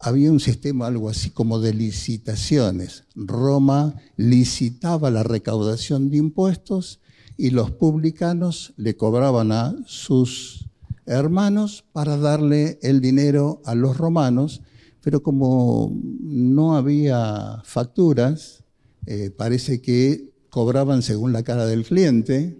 había 0.00 0.30
un 0.30 0.40
sistema 0.40 0.86
algo 0.86 1.08
así 1.08 1.30
como 1.30 1.60
de 1.60 1.74
licitaciones. 1.74 3.04
Roma 3.14 3.96
licitaba 4.16 5.10
la 5.10 5.22
recaudación 5.22 6.10
de 6.10 6.18
impuestos 6.18 7.00
y 7.36 7.50
los 7.50 7.70
publicanos 7.70 8.74
le 8.76 8.96
cobraban 8.96 9.52
a 9.52 9.76
sus 9.86 10.68
hermanos 11.06 11.84
para 11.92 12.16
darle 12.16 12.78
el 12.82 13.00
dinero 13.00 13.62
a 13.64 13.74
los 13.74 13.96
romanos, 13.96 14.62
pero 15.00 15.22
como 15.22 15.96
no 16.20 16.76
había 16.76 17.62
facturas, 17.64 18.64
eh, 19.06 19.30
parece 19.30 19.80
que 19.80 20.32
cobraban 20.50 21.02
según 21.02 21.32
la 21.32 21.42
cara 21.42 21.66
del 21.66 21.84
cliente 21.84 22.58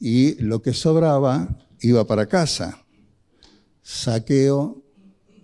y 0.00 0.34
lo 0.42 0.62
que 0.62 0.72
sobraba 0.72 1.56
iba 1.80 2.06
para 2.06 2.26
casa. 2.26 2.84
Saqueo, 3.82 4.82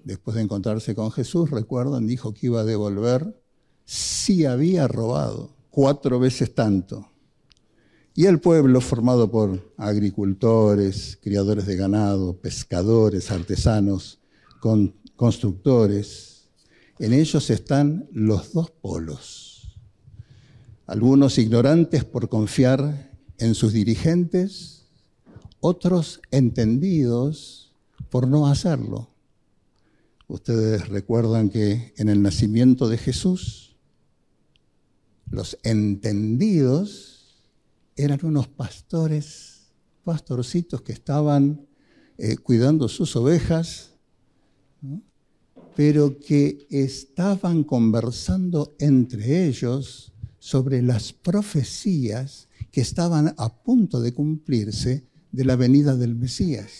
después 0.05 0.37
de 0.37 0.43
encontrarse 0.43 0.95
con 0.95 1.11
Jesús, 1.11 1.51
recuerdan, 1.51 2.07
dijo 2.07 2.35
que 2.35 2.47
iba 2.47 2.61
a 2.61 2.65
devolver 2.65 3.41
si 3.85 4.45
había 4.45 4.89
robado, 4.89 5.57
cuatro 5.71 6.19
veces 6.19 6.55
tanto. 6.55 7.09
Y 8.15 8.27
el 8.27 8.41
pueblo, 8.41 8.81
formado 8.81 9.31
por 9.31 9.73
agricultores, 9.79 11.19
criadores 11.23 11.67
de 11.67 11.77
ganado, 11.77 12.37
pescadores, 12.37 13.31
artesanos, 13.31 14.21
constructores, 15.17 16.51
en 16.99 17.15
ellos 17.15 17.49
están 17.51 18.09
los 18.13 18.53
dos 18.53 18.71
polos. 18.71 19.77
Algunos 20.87 21.39
ignorantes 21.39 22.05
por 22.05 22.29
confiar 22.29 23.11
en 23.39 23.55
sus 23.55 23.73
dirigentes, 23.73 24.87
otros 25.61 26.21
entendidos 26.31 27.73
por 28.11 28.29
no 28.29 28.47
hacerlo. 28.47 29.12
Ustedes 30.33 30.89
recuerdan 30.89 31.51
que 31.51 31.93
en 31.99 32.09
el 32.09 32.23
nacimiento 32.23 32.89
de 32.89 32.97
Jesús, 32.97 33.77
los 35.31 35.59
entendidos 35.63 37.37
eran 37.97 38.19
unos 38.23 38.49
pastores, 38.49 39.75
pastorcitos 40.05 40.81
que 40.81 40.95
estaban 40.95 41.67
eh, 42.17 42.39
cuidando 42.39 42.89
sus 42.89 43.15
ovejas, 43.15 43.91
pero 45.77 46.19
que 46.19 46.67
estaban 46.71 47.63
conversando 47.63 48.75
entre 48.79 49.47
ellos 49.47 50.15
sobre 50.39 50.81
las 50.81 51.13
profecías 51.13 52.49
que 52.71 52.81
estaban 52.81 53.35
a 53.37 53.63
punto 53.63 54.01
de 54.01 54.15
cumplirse 54.15 55.05
de 55.31 55.45
la 55.45 55.57
venida 55.57 55.95
del 55.95 56.15
Mesías. 56.15 56.71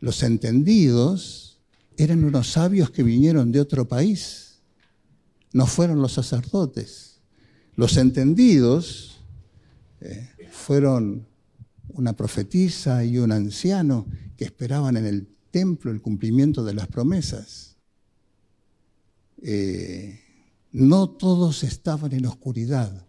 Los 0.00 0.24
entendidos 0.24 1.51
eran 1.96 2.24
unos 2.24 2.52
sabios 2.52 2.90
que 2.90 3.02
vinieron 3.02 3.52
de 3.52 3.60
otro 3.60 3.86
país, 3.86 4.60
no 5.52 5.66
fueron 5.66 6.00
los 6.00 6.12
sacerdotes. 6.12 7.20
Los 7.76 7.96
entendidos 7.96 9.20
eh, 10.00 10.30
fueron 10.50 11.26
una 11.88 12.14
profetisa 12.14 13.04
y 13.04 13.18
un 13.18 13.32
anciano 13.32 14.06
que 14.36 14.44
esperaban 14.44 14.96
en 14.96 15.06
el 15.06 15.28
templo 15.50 15.90
el 15.90 16.00
cumplimiento 16.00 16.64
de 16.64 16.74
las 16.74 16.86
promesas. 16.88 17.76
Eh, 19.42 20.20
no 20.72 21.10
todos 21.10 21.64
estaban 21.64 22.12
en 22.12 22.26
oscuridad, 22.26 23.06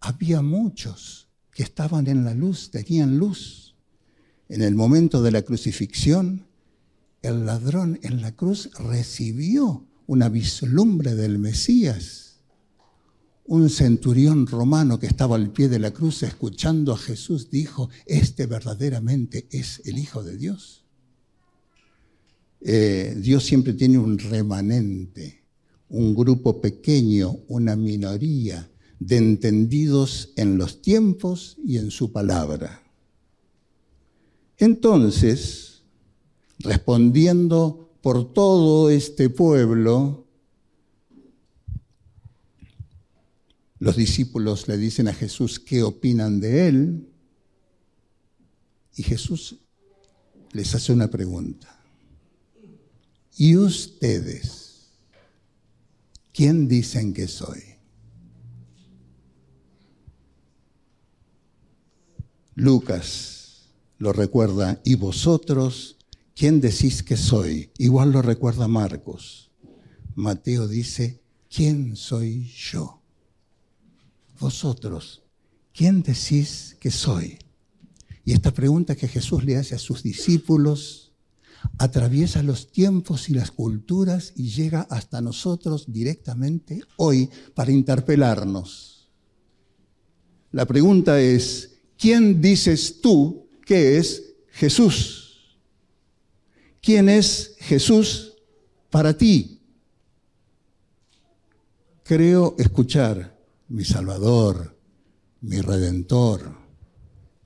había 0.00 0.42
muchos 0.42 1.28
que 1.52 1.62
estaban 1.62 2.08
en 2.08 2.24
la 2.24 2.34
luz, 2.34 2.70
tenían 2.70 3.18
luz. 3.18 3.76
En 4.48 4.62
el 4.62 4.74
momento 4.74 5.22
de 5.22 5.30
la 5.30 5.42
crucifixión, 5.42 6.46
el 7.22 7.46
ladrón 7.46 7.98
en 8.02 8.20
la 8.20 8.34
cruz 8.34 8.70
recibió 8.78 9.86
una 10.06 10.28
vislumbre 10.28 11.14
del 11.14 11.38
Mesías 11.38 12.22
un 13.44 13.68
centurión 13.70 14.46
romano 14.46 14.98
que 14.98 15.06
estaba 15.06 15.36
al 15.36 15.52
pie 15.52 15.68
de 15.68 15.78
la 15.78 15.90
cruz 15.90 16.22
escuchando 16.22 16.92
a 16.92 16.98
Jesús 16.98 17.50
dijo, 17.50 17.90
este 18.06 18.46
verdaderamente 18.46 19.46
es 19.50 19.82
el 19.84 19.98
Hijo 19.98 20.22
de 20.22 20.36
Dios. 20.36 20.84
Eh, 22.60 23.16
Dios 23.18 23.44
siempre 23.44 23.74
tiene 23.74 23.98
un 23.98 24.18
remanente, 24.18 25.44
un 25.88 26.14
grupo 26.14 26.60
pequeño, 26.60 27.40
una 27.48 27.74
minoría 27.74 28.70
de 29.00 29.16
entendidos 29.16 30.32
en 30.36 30.56
los 30.56 30.80
tiempos 30.80 31.58
y 31.64 31.78
en 31.78 31.90
su 31.90 32.12
palabra. 32.12 32.82
Entonces, 34.58 35.71
respondiendo 36.62 37.90
por 38.02 38.32
todo 38.32 38.90
este 38.90 39.30
pueblo, 39.30 40.22
Los 43.82 43.96
discípulos 43.96 44.68
le 44.68 44.76
dicen 44.76 45.08
a 45.08 45.12
Jesús 45.12 45.58
qué 45.58 45.82
opinan 45.82 46.38
de 46.38 46.68
él 46.68 47.08
y 48.94 49.02
Jesús 49.02 49.56
les 50.52 50.72
hace 50.76 50.92
una 50.92 51.10
pregunta. 51.10 51.82
¿Y 53.36 53.56
ustedes? 53.56 54.92
¿Quién 56.32 56.68
dicen 56.68 57.12
que 57.12 57.26
soy? 57.26 57.60
Lucas 62.54 63.64
lo 63.98 64.12
recuerda, 64.12 64.80
¿y 64.84 64.94
vosotros 64.94 65.96
quién 66.34 66.60
decís 66.60 67.02
que 67.02 67.16
soy? 67.16 67.70
Igual 67.78 68.12
lo 68.12 68.22
recuerda 68.22 68.68
Marcos. 68.68 69.50
Mateo 70.14 70.68
dice, 70.68 71.22
¿quién 71.48 71.96
soy 71.96 72.50
yo? 72.50 73.02
vosotros, 74.42 75.22
¿quién 75.72 76.02
decís 76.02 76.76
que 76.80 76.90
soy? 76.90 77.38
Y 78.24 78.32
esta 78.32 78.52
pregunta 78.52 78.96
que 78.96 79.08
Jesús 79.08 79.44
le 79.44 79.56
hace 79.56 79.74
a 79.74 79.78
sus 79.78 80.02
discípulos 80.02 81.12
atraviesa 81.78 82.42
los 82.42 82.72
tiempos 82.72 83.30
y 83.30 83.34
las 83.34 83.52
culturas 83.52 84.32
y 84.36 84.50
llega 84.50 84.82
hasta 84.90 85.20
nosotros 85.20 85.84
directamente 85.86 86.82
hoy 86.96 87.30
para 87.54 87.70
interpelarnos. 87.70 89.08
La 90.50 90.66
pregunta 90.66 91.20
es, 91.20 91.76
¿quién 91.96 92.40
dices 92.40 93.00
tú 93.00 93.46
que 93.64 93.96
es 93.98 94.34
Jesús? 94.50 95.21
¿Quién 96.82 97.08
es 97.08 97.54
Jesús 97.60 98.34
para 98.90 99.16
ti? 99.16 99.60
Creo 102.02 102.56
escuchar 102.58 103.38
mi 103.68 103.84
Salvador, 103.84 104.76
mi 105.42 105.60
Redentor, 105.60 106.56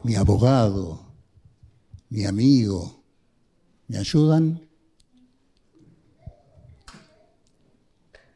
mi 0.05 0.15
abogado, 0.15 1.13
mi 2.09 2.25
amigo. 2.25 3.05
¿Me 3.89 3.99
ayudan? 3.99 4.67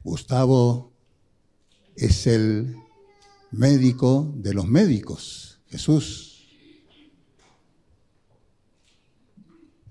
Gustavo 0.05 0.93
es 1.97 2.27
el 2.27 2.77
médico 3.53 4.31
de 4.37 4.53
los 4.53 4.67
médicos, 4.67 5.61
Jesús. 5.69 6.47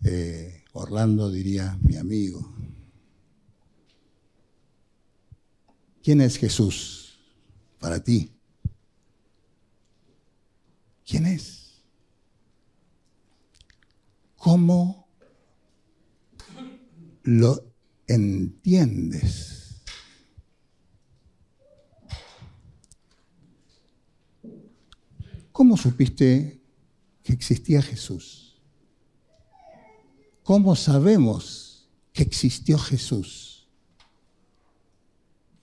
Eh, 0.04 0.59
Orlando 0.74 1.32
diría 1.32 1.78
mi 1.82 1.98
amigo. 1.98 2.54
¿Quién 6.02 6.22
es 6.22 6.38
Jesús? 6.38 7.00
para 7.80 8.04
ti. 8.04 8.32
¿Quién 11.06 11.26
es? 11.26 11.82
¿Cómo 14.36 15.08
lo 17.24 17.74
entiendes? 18.06 19.82
¿Cómo 25.52 25.76
supiste 25.76 26.62
que 27.24 27.34
existía 27.34 27.82
Jesús? 27.82 28.49
¿Cómo 30.50 30.76
sabemos 30.76 31.88
que 32.12 32.24
existió 32.24 32.80
Jesús? 32.80 33.68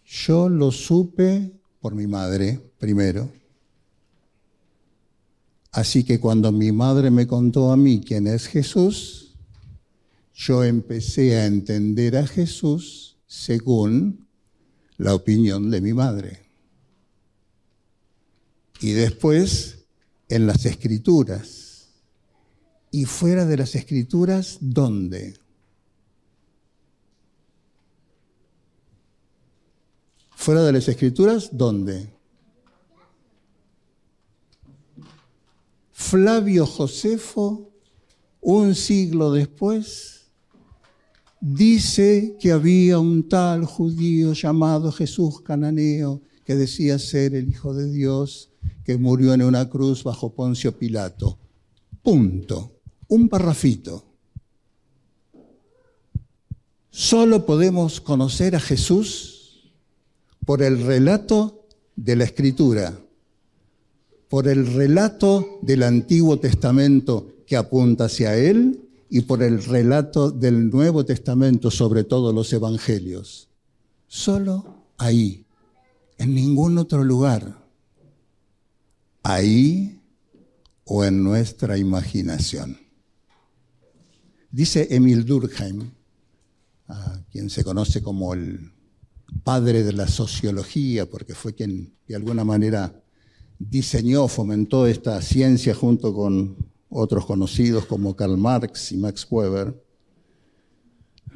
Yo 0.05 0.49
lo 0.49 0.71
supe 0.71 1.51
por 1.81 1.97
mi 1.97 2.07
madre 2.07 2.61
primero. 2.79 3.29
Así 5.73 6.05
que 6.05 6.21
cuando 6.21 6.53
mi 6.53 6.71
madre 6.71 7.11
me 7.11 7.27
contó 7.27 7.73
a 7.73 7.77
mí 7.77 8.01
quién 8.01 8.29
es 8.29 8.47
Jesús, 8.47 9.35
yo 10.33 10.63
empecé 10.63 11.35
a 11.35 11.47
entender 11.47 12.17
a 12.17 12.25
Jesús 12.25 13.17
según 13.27 14.29
la 14.99 15.17
opinión 15.17 15.69
de 15.69 15.81
mi 15.81 15.95
madre. 15.95 16.47
Y 18.81 18.93
después 18.93 19.79
en 20.29 20.47
las 20.47 20.65
escrituras. 20.65 21.66
Y 22.97 23.05
fuera 23.05 23.45
de 23.45 23.59
las 23.59 23.75
escrituras, 23.75 24.57
¿dónde? 24.59 25.35
Fuera 30.31 30.63
de 30.63 30.73
las 30.73 30.89
escrituras, 30.89 31.51
¿dónde? 31.53 32.11
Flavio 35.93 36.65
Josefo, 36.65 37.71
un 38.41 38.75
siglo 38.75 39.31
después, 39.31 40.31
dice 41.39 42.39
que 42.41 42.51
había 42.51 42.99
un 42.99 43.29
tal 43.29 43.67
judío 43.67 44.33
llamado 44.33 44.91
Jesús 44.91 45.43
Cananeo 45.43 46.23
que 46.47 46.55
decía 46.55 46.99
ser 46.99 47.35
el 47.35 47.51
Hijo 47.51 47.75
de 47.75 47.93
Dios, 47.93 48.53
que 48.85 48.97
murió 48.97 49.35
en 49.35 49.43
una 49.43 49.69
cruz 49.69 50.03
bajo 50.03 50.35
Poncio 50.35 50.79
Pilato. 50.79 51.39
Punto. 52.03 52.76
Un 53.09 53.29
parrafito. 53.29 54.05
Solo 56.91 57.45
podemos 57.45 58.01
conocer 58.01 58.57
a 58.57 58.61
Jesús 58.61 59.71
por 60.45 60.63
el 60.63 60.83
relato 60.83 61.67
de 61.95 62.17
la 62.17 62.25
Escritura, 62.25 62.99
por 64.29 64.49
el 64.49 64.73
relato 64.73 65.59
del 65.63 65.83
Antiguo 65.83 66.39
Testamento 66.39 67.37
que 67.47 67.57
apunta 67.57 68.07
hacia 68.07 68.37
Él 68.37 68.89
y 69.09 69.21
por 69.21 69.43
el 69.43 69.63
relato 69.63 70.31
del 70.31 70.71
Nuevo 70.71 71.05
Testamento, 71.05 71.71
sobre 71.71 72.05
todo 72.05 72.33
los 72.33 72.53
Evangelios. 72.53 73.49
Solo 74.09 74.85
ahí 74.99 75.47
en 76.19 76.35
ningún 76.35 76.79
otro 76.79 77.05
lugar, 77.05 77.63
ahí 79.23 80.01
o 80.85 81.05
en 81.05 81.23
nuestra 81.23 81.77
imaginación. 81.77 82.86
Dice 84.57 84.89
Emil 84.89 85.27
Durkheim, 85.27 85.91
a 86.89 87.21
quien 87.31 87.51
se 87.51 87.63
conoce 87.63 88.03
como 88.03 88.33
el 88.33 88.73
padre 89.45 89.83
de 89.83 89.93
la 89.93 90.09
sociología, 90.09 91.05
porque 91.05 91.35
fue 91.35 91.55
quien 91.55 91.93
de 92.09 92.17
alguna 92.17 92.43
manera 92.43 93.03
diseñó, 93.59 94.29
fomentó 94.29 94.87
esta 94.87 95.21
ciencia 95.21 95.75
junto 95.75 96.15
con 96.15 96.57
otros 96.89 97.27
conocidos 97.27 97.85
como 97.85 98.17
Karl 98.17 98.39
Marx 98.39 98.93
y 98.93 98.97
Max 98.97 99.27
Weber, 99.31 99.79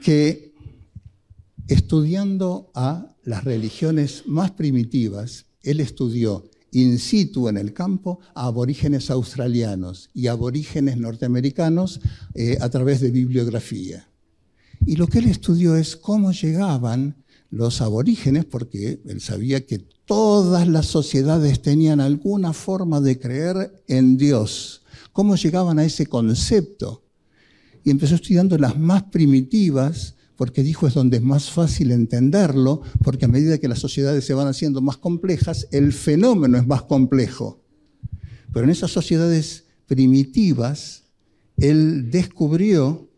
que 0.02 0.54
Estudiando 1.68 2.70
a 2.74 3.14
las 3.22 3.44
religiones 3.44 4.22
más 4.26 4.50
primitivas, 4.50 5.44
él 5.62 5.80
estudió 5.80 6.50
in 6.72 6.98
situ 6.98 7.48
en 7.48 7.56
el 7.56 7.72
campo 7.72 8.20
a 8.35 8.46
aborígenes 8.46 9.11
australianos 9.11 10.11
y 10.14 10.28
aborígenes 10.28 10.96
norteamericanos 10.96 12.00
eh, 12.35 12.59
a 12.61 12.68
través 12.68 13.00
de 13.00 13.11
bibliografía. 13.11 14.09
Y 14.87 14.96
lo 14.96 15.06
que 15.06 15.18
él 15.18 15.26
estudió 15.26 15.76
es 15.76 15.96
cómo 15.96 16.33
llegaban 16.33 17.16
los 17.50 17.80
aborígenes, 17.80 18.44
porque 18.44 19.00
él 19.04 19.20
sabía 19.20 19.66
que 19.66 19.78
todas 19.78 20.68
las 20.68 20.87
sociedades 20.87 21.61
tenían 21.62 22.00
alguna 22.00 22.52
forma 22.52 23.00
de 23.00 23.18
creer 23.18 23.83
en 23.88 24.16
Dios, 24.16 24.83
cómo 25.12 25.37
llegaban 25.37 25.78
a 25.78 25.85
ese 25.85 26.06
concepto. 26.06 27.04
Y 27.85 27.90
empezó 27.90 28.14
estudiando 28.14 28.56
las 28.59 28.78
más 28.78 29.04
primitivas, 29.04 30.14
porque 30.40 30.62
dijo 30.62 30.87
es 30.87 30.94
donde 30.94 31.18
es 31.18 31.22
más 31.22 31.50
fácil 31.50 31.90
entenderlo, 31.90 32.81
porque 33.05 33.26
a 33.26 33.29
medida 33.29 33.59
que 33.59 33.68
las 33.68 33.79
sociedades 33.79 34.24
se 34.24 34.33
van 34.33 34.48
haciendo 34.48 34.81
más 34.81 34.96
complejas, 34.96 35.68
el 35.70 35.92
fenómeno 35.92 36.57
es 36.57 36.66
más 36.66 36.81
complejo. 36.85 37.62
Pero 38.50 38.64
en 38.64 38.70
esas 38.70 38.90
sociedades 38.90 39.66
primitivas, 39.87 41.03
él 41.59 42.11
descubrió 42.11 43.11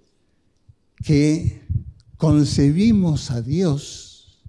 que 1.05 1.63
concebimos 2.17 3.31
a 3.31 3.41
Dios 3.41 4.43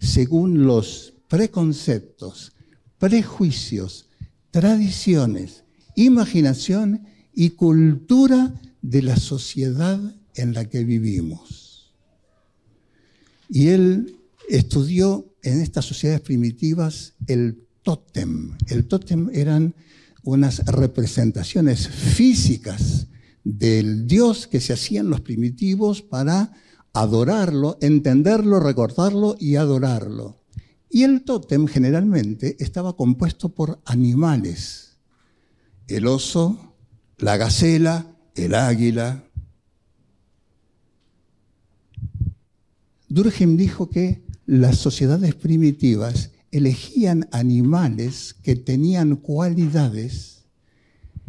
según 0.00 0.64
los 0.64 1.14
preconceptos, 1.26 2.52
prejuicios, 2.98 4.06
tradiciones, 4.52 5.64
imaginación 5.96 7.04
y 7.34 7.50
cultura 7.50 8.54
de 8.80 9.02
la 9.02 9.16
sociedad 9.16 9.98
en 10.36 10.54
la 10.54 10.66
que 10.66 10.84
vivimos. 10.84 11.61
Y 13.54 13.68
él 13.68 14.16
estudió 14.48 15.26
en 15.42 15.60
estas 15.60 15.84
sociedades 15.84 16.22
primitivas 16.22 17.12
el 17.26 17.66
tótem. 17.82 18.56
El 18.66 18.88
tótem 18.88 19.28
eran 19.34 19.74
unas 20.22 20.64
representaciones 20.64 21.86
físicas 21.86 23.08
del 23.44 24.06
Dios 24.06 24.46
que 24.46 24.58
se 24.58 24.72
hacían 24.72 25.10
los 25.10 25.20
primitivos 25.20 26.00
para 26.00 26.54
adorarlo, 26.94 27.76
entenderlo, 27.82 28.58
recordarlo 28.58 29.36
y 29.38 29.56
adorarlo. 29.56 30.40
Y 30.88 31.02
el 31.02 31.22
tótem 31.22 31.66
generalmente 31.66 32.56
estaba 32.58 32.96
compuesto 32.96 33.50
por 33.50 33.82
animales. 33.84 34.96
El 35.88 36.06
oso, 36.06 36.74
la 37.18 37.36
gacela, 37.36 38.16
el 38.34 38.54
águila, 38.54 39.24
Durkheim 43.12 43.56
dijo 43.56 43.90
que 43.90 44.22
las 44.46 44.78
sociedades 44.78 45.34
primitivas 45.34 46.30
elegían 46.50 47.28
animales 47.30 48.34
que 48.42 48.56
tenían 48.56 49.16
cualidades 49.16 50.44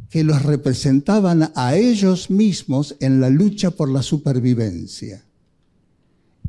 que 0.09 0.23
los 0.23 0.43
representaban 0.43 1.51
a 1.55 1.75
ellos 1.75 2.29
mismos 2.29 2.95
en 2.99 3.19
la 3.19 3.29
lucha 3.29 3.71
por 3.71 3.89
la 3.89 4.01
supervivencia. 4.01 5.25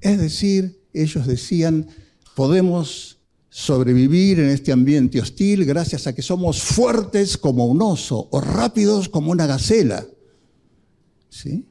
Es 0.00 0.18
decir, 0.18 0.80
ellos 0.92 1.26
decían, 1.26 1.88
podemos 2.36 3.18
sobrevivir 3.48 4.38
en 4.38 4.50
este 4.50 4.70
ambiente 4.70 5.20
hostil 5.20 5.64
gracias 5.64 6.06
a 6.06 6.14
que 6.14 6.22
somos 6.22 6.62
fuertes 6.62 7.36
como 7.38 7.66
un 7.66 7.82
oso 7.82 8.28
o 8.30 8.40
rápidos 8.40 9.08
como 9.08 9.32
una 9.32 9.46
gacela. 9.46 10.06
¿Sí? 11.28 11.66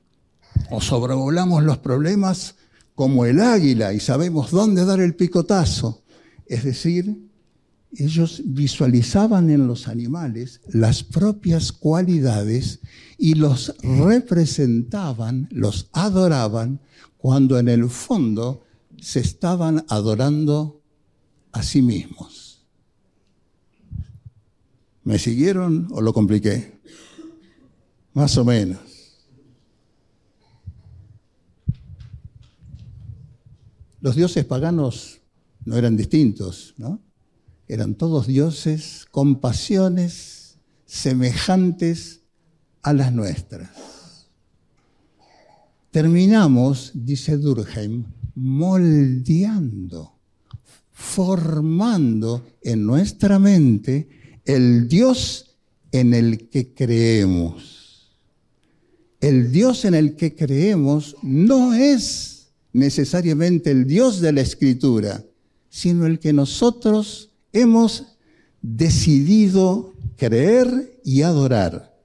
O 0.69 0.81
sobrevolamos 0.81 1.63
los 1.63 1.77
problemas 1.77 2.55
como 2.95 3.25
el 3.25 3.39
águila 3.39 3.93
y 3.93 3.99
sabemos 3.99 4.51
dónde 4.51 4.85
dar 4.85 4.99
el 4.99 5.15
picotazo. 5.15 6.03
Es 6.45 6.63
decir, 6.63 7.29
ellos 7.95 8.41
visualizaban 8.45 9.49
en 9.49 9.67
los 9.67 9.87
animales 9.87 10.61
las 10.67 11.03
propias 11.03 11.71
cualidades 11.71 12.79
y 13.17 13.35
los 13.35 13.75
representaban, 13.81 15.47
los 15.51 15.89
adoraban, 15.93 16.81
cuando 17.17 17.57
en 17.57 17.69
el 17.69 17.89
fondo 17.89 18.63
se 18.99 19.19
estaban 19.19 19.85
adorando 19.87 20.81
a 21.51 21.63
sí 21.63 21.81
mismos. 21.81 22.65
¿Me 25.03 25.19
siguieron 25.19 25.87
o 25.91 26.01
lo 26.01 26.13
compliqué? 26.13 26.79
Más 28.13 28.37
o 28.37 28.45
menos. 28.45 28.92
Los 34.03 34.17
dioses 34.17 34.43
paganos 34.43 35.21
no 35.63 35.77
eran 35.77 35.95
distintos, 35.95 36.73
¿no? 36.75 37.01
Eran 37.69 37.95
todos 37.95 38.27
dioses 38.27 39.07
con 39.09 39.39
pasiones 39.39 40.57
semejantes 40.85 42.19
a 42.81 42.91
las 42.91 43.13
nuestras. 43.13 44.27
Terminamos, 45.89 46.91
dice 46.93 47.37
Durkheim, 47.37 48.03
moldeando, 48.35 50.19
formando 50.91 52.45
en 52.61 52.85
nuestra 52.85 53.39
mente 53.39 54.09
el 54.43 54.89
Dios 54.89 55.55
en 55.93 56.13
el 56.13 56.49
que 56.49 56.73
creemos. 56.73 58.11
El 59.21 59.49
Dios 59.53 59.85
en 59.85 59.93
el 59.93 60.17
que 60.17 60.35
creemos 60.35 61.15
no 61.21 61.73
es 61.73 62.42
necesariamente 62.73 63.71
el 63.71 63.85
Dios 63.85 64.19
de 64.19 64.33
la 64.33 64.41
Escritura, 64.41 65.23
sino 65.69 66.05
el 66.05 66.19
que 66.19 66.33
nosotros 66.33 67.29
hemos 67.51 68.17
decidido 68.61 69.93
creer 70.17 70.99
y 71.03 71.21
adorar. 71.21 71.95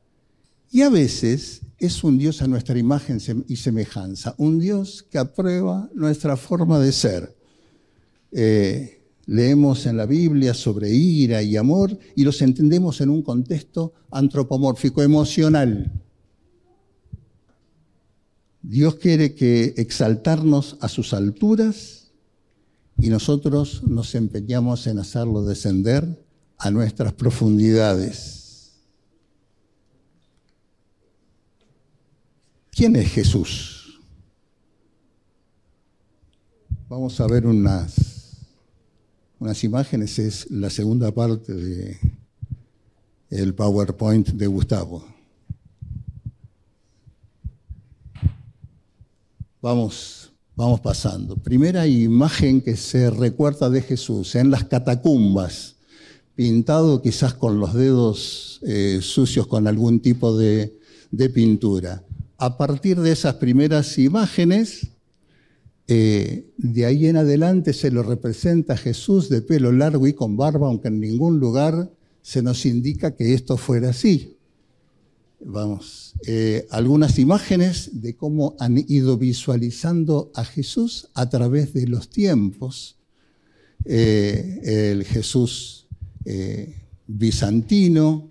Y 0.70 0.82
a 0.82 0.90
veces 0.90 1.62
es 1.78 2.04
un 2.04 2.18
Dios 2.18 2.42
a 2.42 2.46
nuestra 2.46 2.78
imagen 2.78 3.18
y 3.46 3.56
semejanza, 3.56 4.34
un 4.38 4.58
Dios 4.58 5.04
que 5.10 5.18
aprueba 5.18 5.88
nuestra 5.94 6.36
forma 6.36 6.78
de 6.78 6.92
ser. 6.92 7.34
Eh, 8.32 9.00
leemos 9.26 9.86
en 9.86 9.96
la 9.96 10.06
Biblia 10.06 10.54
sobre 10.54 10.90
ira 10.90 11.42
y 11.42 11.56
amor 11.56 11.96
y 12.16 12.24
los 12.24 12.42
entendemos 12.42 13.00
en 13.00 13.10
un 13.10 13.22
contexto 13.22 13.92
antropomórfico, 14.10 15.02
emocional. 15.02 15.92
Dios 18.62 18.96
quiere 18.96 19.34
que 19.34 19.74
exaltarnos 19.76 20.76
a 20.80 20.88
sus 20.88 21.14
alturas 21.14 22.10
y 22.98 23.08
nosotros 23.08 23.82
nos 23.84 24.14
empeñamos 24.14 24.86
en 24.86 24.98
hacerlo 24.98 25.44
descender 25.44 26.24
a 26.58 26.70
nuestras 26.70 27.12
profundidades. 27.12 28.72
¿Quién 32.72 32.96
es 32.96 33.10
Jesús? 33.10 34.00
Vamos 36.88 37.20
a 37.20 37.26
ver 37.26 37.46
unas, 37.46 38.46
unas 39.38 39.62
imágenes, 39.62 40.18
es 40.18 40.50
la 40.50 40.70
segunda 40.70 41.12
parte 41.12 41.52
de, 41.52 41.98
el 43.30 43.54
PowerPoint 43.54 44.28
de 44.28 44.46
Gustavo. 44.46 45.17
Vamos, 49.60 50.32
vamos 50.54 50.78
pasando. 50.78 51.36
Primera 51.36 51.84
imagen 51.88 52.60
que 52.60 52.76
se 52.76 53.10
recuerda 53.10 53.68
de 53.68 53.82
Jesús 53.82 54.36
en 54.36 54.52
las 54.52 54.64
catacumbas, 54.64 55.74
pintado 56.36 57.02
quizás 57.02 57.34
con 57.34 57.58
los 57.58 57.74
dedos 57.74 58.60
eh, 58.62 59.00
sucios 59.02 59.48
con 59.48 59.66
algún 59.66 59.98
tipo 59.98 60.36
de, 60.36 60.78
de, 61.10 61.28
pintura. 61.30 62.04
A 62.36 62.56
partir 62.56 63.00
de 63.00 63.10
esas 63.10 63.34
primeras 63.34 63.98
imágenes, 63.98 64.92
eh, 65.88 66.52
de 66.56 66.86
ahí 66.86 67.08
en 67.08 67.16
adelante 67.16 67.72
se 67.72 67.90
lo 67.90 68.04
representa 68.04 68.76
Jesús 68.76 69.28
de 69.28 69.42
pelo 69.42 69.72
largo 69.72 70.06
y 70.06 70.12
con 70.12 70.36
barba, 70.36 70.68
aunque 70.68 70.86
en 70.86 71.00
ningún 71.00 71.40
lugar 71.40 71.90
se 72.22 72.42
nos 72.42 72.64
indica 72.64 73.16
que 73.16 73.34
esto 73.34 73.56
fuera 73.56 73.90
así. 73.90 74.37
Vamos, 75.40 76.14
eh, 76.26 76.66
algunas 76.70 77.18
imágenes 77.18 78.00
de 78.00 78.16
cómo 78.16 78.56
han 78.58 78.84
ido 78.88 79.16
visualizando 79.16 80.32
a 80.34 80.44
Jesús 80.44 81.08
a 81.14 81.30
través 81.30 81.72
de 81.72 81.86
los 81.86 82.10
tiempos. 82.10 82.96
Eh, 83.84 84.90
el 84.92 85.04
Jesús 85.04 85.86
bizantino, 87.06 88.30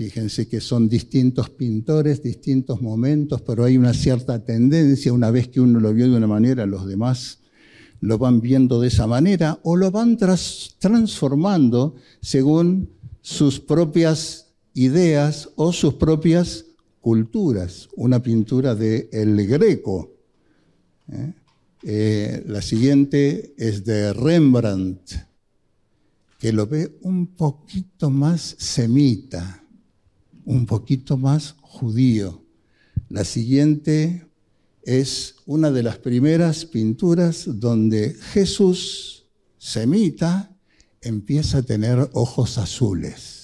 Fíjense 0.00 0.48
que 0.48 0.60
son 0.60 0.88
distintos 0.88 1.50
pintores, 1.50 2.22
distintos 2.22 2.80
momentos, 2.80 3.42
pero 3.42 3.64
hay 3.64 3.76
una 3.76 3.92
cierta 3.92 4.38
tendencia, 4.38 5.12
una 5.12 5.30
vez 5.30 5.48
que 5.48 5.60
uno 5.60 5.78
lo 5.78 5.92
vio 5.92 6.08
de 6.08 6.16
una 6.16 6.26
manera, 6.26 6.64
los 6.64 6.86
demás 6.86 7.40
lo 8.00 8.16
van 8.16 8.40
viendo 8.40 8.80
de 8.80 8.88
esa 8.88 9.06
manera 9.06 9.58
o 9.62 9.76
lo 9.76 9.90
van 9.90 10.16
transformando 10.16 11.96
según 12.22 12.88
sus 13.20 13.60
propias 13.60 14.49
ideas 14.74 15.50
o 15.56 15.72
sus 15.72 15.94
propias 15.94 16.66
culturas. 17.00 17.88
Una 17.96 18.22
pintura 18.22 18.74
de 18.74 19.08
El 19.12 19.46
Greco. 19.46 20.12
¿eh? 21.12 21.32
Eh, 21.82 22.44
la 22.46 22.62
siguiente 22.62 23.54
es 23.56 23.84
de 23.84 24.12
Rembrandt, 24.12 25.12
que 26.38 26.52
lo 26.52 26.66
ve 26.66 26.98
un 27.02 27.28
poquito 27.28 28.10
más 28.10 28.56
semita 28.58 29.60
un 30.50 30.66
poquito 30.66 31.16
más 31.16 31.54
judío. 31.60 32.44
La 33.08 33.24
siguiente 33.24 34.26
es 34.82 35.36
una 35.46 35.70
de 35.70 35.84
las 35.84 35.98
primeras 35.98 36.64
pinturas 36.64 37.44
donde 37.46 38.14
Jesús, 38.14 39.26
semita, 39.58 40.56
empieza 41.02 41.58
a 41.58 41.62
tener 41.62 42.10
ojos 42.14 42.58
azules. 42.58 43.39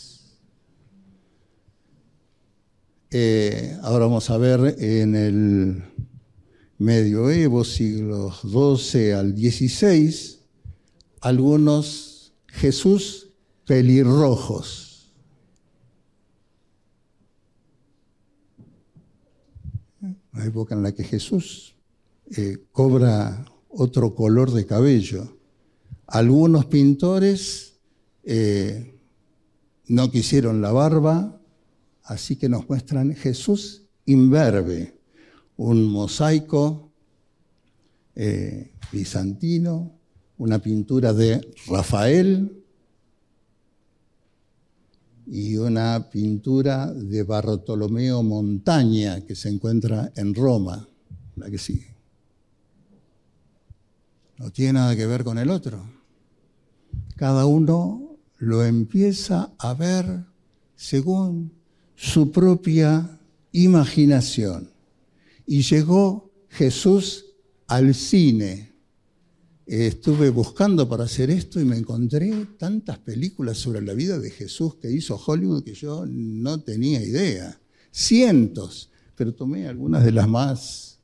Eh, 3.11 3.77
ahora 3.83 4.07
vamos 4.07 4.29
a 4.31 4.37
ver 4.39 4.77
en 4.79 5.15
el 5.15 5.85
medioevo, 6.79 7.65
siglos 7.65 8.41
XII 8.43 9.13
al 9.13 9.37
XVI, 9.37 10.39
algunos 11.21 12.33
Jesús 12.49 13.29
pelirrojos 13.67 14.87
una 20.37 20.45
época 20.45 20.75
en 20.75 20.83
la 20.83 20.93
que 20.93 21.03
Jesús 21.03 21.75
eh, 22.37 22.59
cobra 22.71 23.47
otro 23.71 24.15
color 24.15 24.53
de 24.53 24.67
cabello. 24.67 25.39
Algunos 26.07 26.67
pintores 26.67 27.79
eh, 28.23 28.99
no 29.87 30.11
quisieron 30.11 30.61
la 30.61 30.73
barba, 30.73 31.41
así 32.07 32.37
que 32.37 32.49
nos 32.49 32.69
muestran 32.69 33.15
Jesús 33.15 33.83
imberbe, 34.05 34.99
un 35.57 35.85
mosaico 35.91 36.93
eh, 38.15 38.73
bizantino, 38.93 39.93
una 40.39 40.59
pintura 40.59 41.13
de 41.13 41.41
Rafael, 41.67 42.57
y 45.27 45.57
una 45.57 46.09
pintura 46.09 46.93
de 46.93 47.25
Bartolomeo 47.25 48.23
Montaña 48.23 49.21
que 49.23 49.35
se 49.35 49.49
encuentra 49.49 50.13
en 50.15 50.35
Roma, 50.35 50.89
la 51.35 51.51
que 51.51 51.59
sigue. 51.59 51.95
No 54.39 54.53
tiene 54.53 54.75
nada 54.75 54.95
que 54.95 55.07
ver 55.07 55.25
con 55.25 55.39
el 55.39 55.51
otro. 55.51 55.85
Cada 57.17 57.47
uno 57.47 58.19
lo 58.39 58.65
empieza 58.65 59.53
a 59.59 59.75
ver 59.75 60.25
según 60.77 61.53
su 61.97 62.31
propia 62.31 63.19
imaginación. 63.53 64.71
Y 65.47 65.63
llegó 65.63 66.31
Jesús 66.49 67.25
al 67.67 67.95
cine 67.95 68.77
estuve 69.67 70.31
buscando 70.31 70.89
para 70.89 71.05
hacer 71.05 71.29
esto 71.31 71.61
y 71.61 71.65
me 71.65 71.77
encontré 71.77 72.33
tantas 72.57 72.99
películas 72.99 73.59
sobre 73.59 73.83
la 73.83 73.95
vida 73.95 74.19
de 74.19 74.31
Jesús 74.31 74.77
que 74.77 74.91
hizo 74.91 75.17
Hollywood 75.17 75.65
que 75.65 75.75
yo 75.75 76.05
no 76.07 76.61
tenía 76.61 77.03
idea. 77.03 77.61
Cientos, 77.91 78.91
pero 79.17 79.35
tomé 79.35 79.67
algunas 79.67 80.05
de 80.05 80.13
las 80.13 80.29
más. 80.29 81.01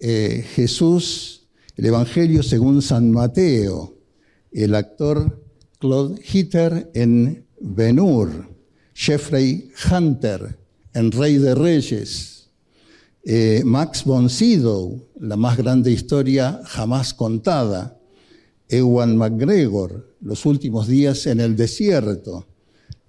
Eh, 0.00 0.44
Jesús, 0.54 1.48
el 1.76 1.86
Evangelio 1.86 2.42
según 2.42 2.80
San 2.80 3.10
Mateo, 3.10 3.98
el 4.50 4.74
actor 4.74 5.44
Claude 5.78 6.20
Hitter 6.32 6.90
en 6.94 7.44
Ben 7.60 8.00
Hur, 8.00 8.48
Jeffrey 8.96 9.70
Hunter 9.90 10.56
en 10.94 11.12
Rey 11.12 11.36
de 11.36 11.54
Reyes, 11.54 12.48
eh, 13.24 13.60
Max 13.62 14.02
von 14.04 14.30
Sydow, 14.30 15.06
la 15.20 15.36
más 15.36 15.58
grande 15.58 15.92
historia 15.92 16.62
jamás 16.64 17.12
contada, 17.12 18.00
Ewan 18.70 19.18
McGregor, 19.18 20.16
Los 20.22 20.46
últimos 20.46 20.88
días 20.88 21.26
en 21.26 21.40
el 21.40 21.54
desierto. 21.56 22.46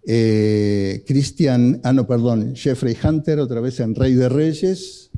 Eh, 0.05 1.05
Christian, 1.07 1.79
ah 1.83 1.93
no, 1.93 2.05
perdón, 2.05 2.53
Jeffrey 2.53 2.95
Hunter 3.01 3.39
otra 3.39 3.61
vez 3.61 3.79
en 3.79 3.95
Rey 3.95 4.13
de 4.13 4.27
Reyes. 4.27 5.09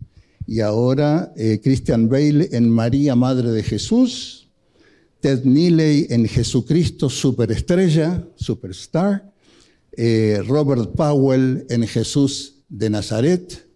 Y 0.45 0.61
ahora 0.61 1.33
eh, 1.35 1.59
Christian 1.63 2.07
Bale 2.07 2.47
en 2.51 2.69
María, 2.69 3.15
Madre 3.15 3.49
de 3.49 3.63
Jesús, 3.63 4.49
Ted 5.19 5.43
Neely 5.45 6.07
en 6.11 6.27
Jesucristo 6.27 7.09
Superestrella, 7.09 8.23
Superstar, 8.35 9.29
eh, 10.01 10.41
Robert 10.47 10.93
Powell 10.95 11.65
en 11.69 11.85
Jesús 11.85 12.63
de 12.69 12.89
Nazaret, 12.89 13.67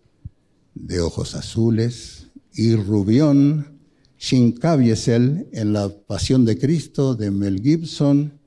de 0.74 1.02
ojos 1.02 1.36
azules, 1.36 2.28
y 2.54 2.76
Rubión 2.76 3.82
Jim 4.16 4.54
Caviezel 4.54 5.50
en 5.52 5.74
La 5.74 5.90
Pasión 5.90 6.46
de 6.46 6.58
Cristo 6.58 7.14
de 7.14 7.30
Mel 7.30 7.62
Gibson 7.62 8.40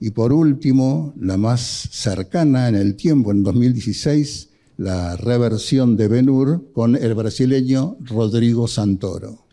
y 0.00 0.12
por 0.12 0.32
último, 0.32 1.12
la 1.20 1.36
más 1.36 1.60
cercana 1.60 2.66
en 2.66 2.76
el 2.76 2.96
tiempo, 2.96 3.30
en 3.30 3.42
2016, 3.42 4.48
la 4.78 5.14
reversión 5.18 5.98
de 5.98 6.08
Ben 6.08 6.30
Hur 6.30 6.72
con 6.72 6.96
el 6.96 7.12
brasileño 7.12 7.98
Rodrigo 8.00 8.66
Santoro. 8.68 9.44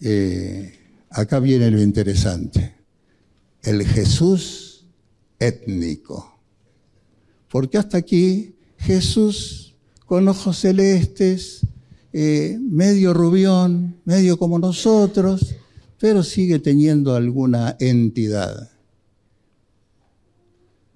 Eh, 0.00 0.78
acá 1.10 1.40
viene 1.40 1.72
lo 1.72 1.82
interesante, 1.82 2.72
el 3.64 3.84
Jesús 3.84 4.71
étnico. 5.46 6.38
Porque 7.48 7.78
hasta 7.78 7.98
aquí 7.98 8.54
Jesús 8.78 9.74
con 10.06 10.28
ojos 10.28 10.58
celestes, 10.58 11.66
eh, 12.12 12.58
medio 12.60 13.14
rubión, 13.14 13.96
medio 14.04 14.38
como 14.38 14.58
nosotros, 14.58 15.54
pero 15.98 16.22
sigue 16.22 16.58
teniendo 16.58 17.14
alguna 17.14 17.76
entidad. 17.80 18.70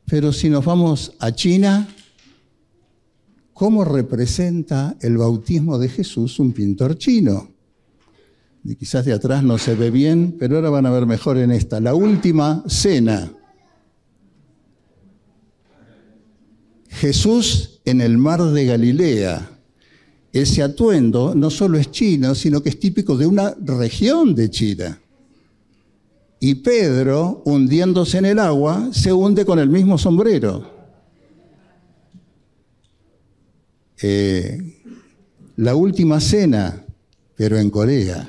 Pero 0.05 0.33
si 0.33 0.51
nos 0.51 0.65
vamos 0.65 1.15
a 1.19 1.33
China, 1.33 1.89
¿cómo 3.53 3.85
representa 3.85 4.97
el 5.01 5.17
bautismo 5.17 5.79
de 5.79 5.89
Jesús 5.89 6.39
un 6.39 6.53
pintor 6.53 6.99
chino? 6.99 7.49
Y 8.65 8.75
quizás 8.75 9.05
de 9.05 9.13
atrás 9.13 9.43
no 9.43 9.59
se 9.59 9.75
ve 9.75 9.91
bien, 9.91 10.37
pero 10.39 10.57
ahora 10.57 10.71
van 10.71 10.87
a 10.87 10.91
ver 10.91 11.07
mejor 11.07 11.39
en 11.39 11.53
esta. 11.53 11.81
La 11.81 11.95
última 11.95 12.65
cena. 12.67 13.33
Jesús 17.01 17.81
en 17.85 18.01
el 18.01 18.19
mar 18.19 18.43
de 18.43 18.65
Galilea 18.65 19.57
ese 20.37 20.63
atuendo 20.63 21.35
no 21.35 21.49
solo 21.49 21.79
es 21.79 21.91
chino, 21.91 22.35
sino 22.35 22.63
que 22.63 22.69
es 22.69 22.79
típico 22.79 23.17
de 23.17 23.27
una 23.27 23.55
región 23.55 24.35
de 24.35 24.51
China. 24.51 25.01
Y 26.39 26.57
Pedro, 26.57 27.43
hundiéndose 27.47 28.19
en 28.19 28.27
el 28.27 28.39
agua, 28.39 28.91
se 28.93 29.15
hunde 29.15 29.47
con 29.47 29.59
el 29.59 29.71
mismo 29.71 29.97
sombrero. 29.97 30.71
Eh, 34.03 34.83
la 35.57 35.75
última 35.75 36.21
cena, 36.21 36.85
pero 37.35 37.57
en 37.57 37.71
Corea. 37.71 38.29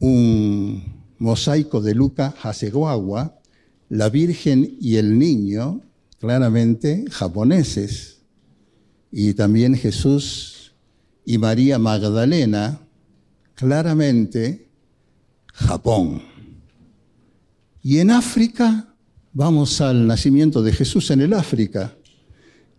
Un 0.00 0.82
mosaico 1.18 1.82
de 1.82 1.94
Luca 1.94 2.34
Hasegawa, 2.42 3.38
la 3.94 4.10
Virgen 4.10 4.76
y 4.80 4.96
el 4.96 5.16
Niño, 5.20 5.80
claramente 6.18 7.04
japoneses, 7.12 8.22
y 9.12 9.34
también 9.34 9.76
Jesús 9.76 10.72
y 11.24 11.38
María 11.38 11.78
Magdalena, 11.78 12.80
claramente 13.54 14.68
Japón. 15.52 16.22
Y 17.84 17.98
en 17.98 18.10
África, 18.10 18.92
vamos 19.32 19.80
al 19.80 20.08
nacimiento 20.08 20.60
de 20.60 20.72
Jesús 20.72 21.12
en 21.12 21.20
el 21.20 21.32
África. 21.32 21.96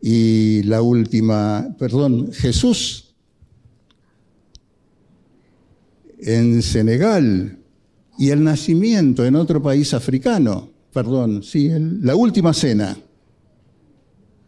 Y 0.01 0.63
la 0.63 0.81
última, 0.81 1.73
perdón, 1.79 2.33
Jesús 2.33 3.15
en 6.19 6.61
Senegal 6.61 7.57
y 8.17 8.31
el 8.31 8.43
nacimiento 8.43 9.25
en 9.25 9.37
otro 9.37 9.63
país 9.63 9.93
africano, 9.93 10.74
perdón, 10.95 11.43
sí, 11.43 11.69
la 12.03 12.15
última 12.15 12.53
cena, 12.53 12.97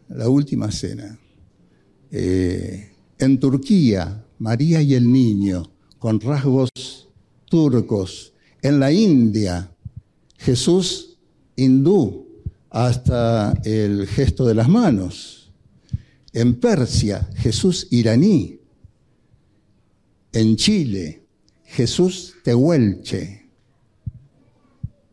la 0.08 0.30
última 0.30 0.72
cena. 0.72 1.18
Eh, 2.10 2.90
en 3.18 3.38
Turquía, 3.38 4.24
María 4.38 4.80
y 4.80 4.94
el 4.94 5.12
niño, 5.12 5.70
con 5.98 6.18
rasgos 6.18 6.70
turcos. 7.50 8.32
En 8.62 8.80
la 8.80 8.90
India, 8.90 9.70
Jesús 10.38 11.18
hindú, 11.54 12.26
hasta 12.70 13.52
el 13.62 14.06
gesto 14.06 14.46
de 14.46 14.54
las 14.54 14.70
manos. 14.70 15.52
En 16.32 16.58
Persia, 16.58 17.28
Jesús 17.34 17.88
iraní. 17.90 18.58
En 20.32 20.56
Chile, 20.56 21.26
Jesús 21.64 22.36
tehuelche. 22.42 23.47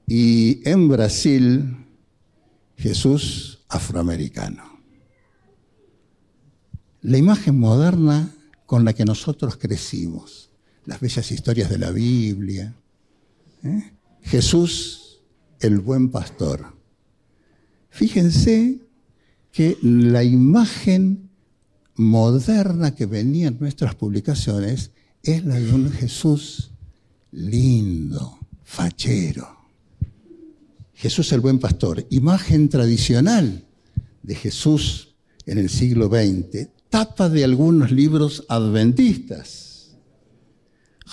Y 0.07 0.67
en 0.69 0.87
Brasil, 0.87 1.77
Jesús 2.77 3.59
afroamericano. 3.69 4.79
La 7.01 7.17
imagen 7.17 7.59
moderna 7.59 8.31
con 8.65 8.85
la 8.85 8.93
que 8.93 9.05
nosotros 9.05 9.57
crecimos, 9.57 10.49
las 10.85 10.99
bellas 10.99 11.31
historias 11.31 11.69
de 11.69 11.77
la 11.77 11.91
Biblia. 11.91 12.75
¿eh? 13.63 13.93
Jesús, 14.23 15.21
el 15.59 15.79
buen 15.79 16.09
pastor. 16.09 16.73
Fíjense 17.89 18.79
que 19.51 19.77
la 19.81 20.23
imagen 20.23 21.29
moderna 21.95 22.93
que 22.93 23.05
venía 23.05 23.47
en 23.47 23.59
nuestras 23.59 23.95
publicaciones 23.95 24.91
es 25.23 25.45
la 25.45 25.55
de 25.55 25.73
un 25.73 25.91
Jesús 25.91 26.71
lindo, 27.31 28.37
fachero. 28.63 29.64
Jesús 30.95 31.31
el 31.34 31.41
buen 31.41 31.60
pastor, 31.60 32.05
imagen 32.10 32.69
tradicional 32.69 33.65
de 34.23 34.36
Jesús 34.36 35.15
en 35.45 35.58
el 35.58 35.69
siglo 35.69 36.08
XX, 36.08 36.69
tapa 36.89 37.29
de 37.29 37.43
algunos 37.43 37.91
libros 37.91 38.45
adventistas. 38.47 39.95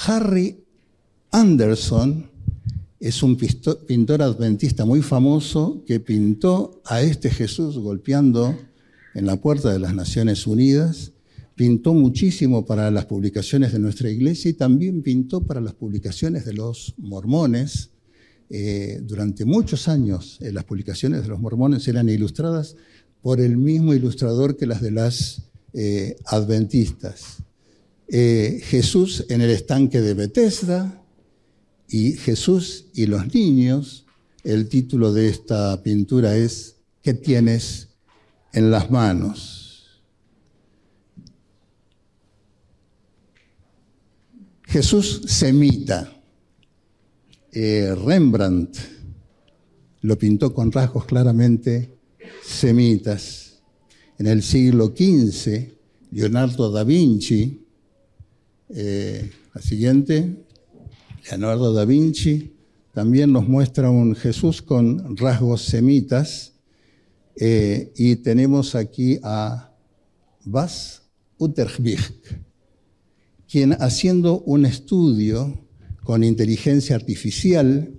Harry 0.06 0.64
Anderson 1.30 2.30
es 3.00 3.22
un 3.22 3.36
pintor 3.36 4.22
adventista 4.22 4.84
muy 4.84 5.02
famoso 5.02 5.82
que 5.86 5.98
pintó 5.98 6.80
a 6.84 7.02
este 7.02 7.30
Jesús 7.30 7.76
golpeando 7.78 8.56
en 9.14 9.26
la 9.26 9.40
puerta 9.40 9.72
de 9.72 9.80
las 9.80 9.94
Naciones 9.94 10.46
Unidas, 10.46 11.12
pintó 11.54 11.94
muchísimo 11.94 12.64
para 12.64 12.90
las 12.90 13.06
publicaciones 13.06 13.72
de 13.72 13.78
nuestra 13.78 14.08
iglesia 14.08 14.50
y 14.50 14.54
también 14.54 15.02
pintó 15.02 15.42
para 15.42 15.60
las 15.60 15.74
publicaciones 15.74 16.44
de 16.44 16.54
los 16.54 16.94
mormones. 16.96 17.90
Eh, 18.50 19.00
durante 19.02 19.44
muchos 19.44 19.88
años 19.88 20.38
eh, 20.40 20.52
las 20.52 20.64
publicaciones 20.64 21.22
de 21.22 21.28
los 21.28 21.40
mormones 21.40 21.88
eran 21.88 22.08
ilustradas 22.08 22.76
por 23.22 23.40
el 23.40 23.56
mismo 23.56 23.94
ilustrador 23.94 24.56
que 24.56 24.66
las 24.66 24.82
de 24.82 24.90
las 24.90 25.42
eh, 25.72 26.16
adventistas. 26.26 27.38
Jesús 28.08 29.24
en 29.30 29.40
el 29.40 29.48
estanque 29.48 30.02
de 30.02 30.12
Bethesda, 30.12 31.02
y 31.88 32.12
Jesús 32.12 32.86
y 32.94 33.06
los 33.06 33.34
niños, 33.34 34.06
el 34.44 34.68
título 34.68 35.12
de 35.12 35.28
esta 35.28 35.82
pintura 35.82 36.36
es 36.36 36.76
¿Qué 37.02 37.12
tienes 37.12 37.88
en 38.52 38.70
las 38.70 38.90
manos? 38.90 40.02
Jesús 44.64 45.20
semita. 45.26 46.21
Eh, 47.54 47.94
Rembrandt 47.94 48.78
lo 50.00 50.16
pintó 50.16 50.54
con 50.54 50.72
rasgos 50.72 51.04
claramente 51.04 51.94
semitas. 52.42 53.60
En 54.18 54.26
el 54.26 54.42
siglo 54.42 54.94
XV, 54.96 55.70
Leonardo 56.12 56.70
da 56.70 56.82
Vinci, 56.82 57.66
eh, 58.70 59.30
la 59.54 59.60
siguiente, 59.60 60.46
Leonardo 61.30 61.74
da 61.74 61.84
Vinci 61.84 62.54
también 62.94 63.32
nos 63.32 63.46
muestra 63.46 63.90
un 63.90 64.14
Jesús 64.14 64.62
con 64.62 65.14
rasgos 65.18 65.60
semitas 65.62 66.54
eh, 67.36 67.92
y 67.96 68.16
tenemos 68.16 68.74
aquí 68.74 69.18
a 69.22 69.74
Bas 70.44 71.02
Utterwijk, 71.36 72.40
quien 73.46 73.72
haciendo 73.74 74.40
un 74.40 74.64
estudio 74.64 75.61
con 76.04 76.24
inteligencia 76.24 76.96
artificial 76.96 77.92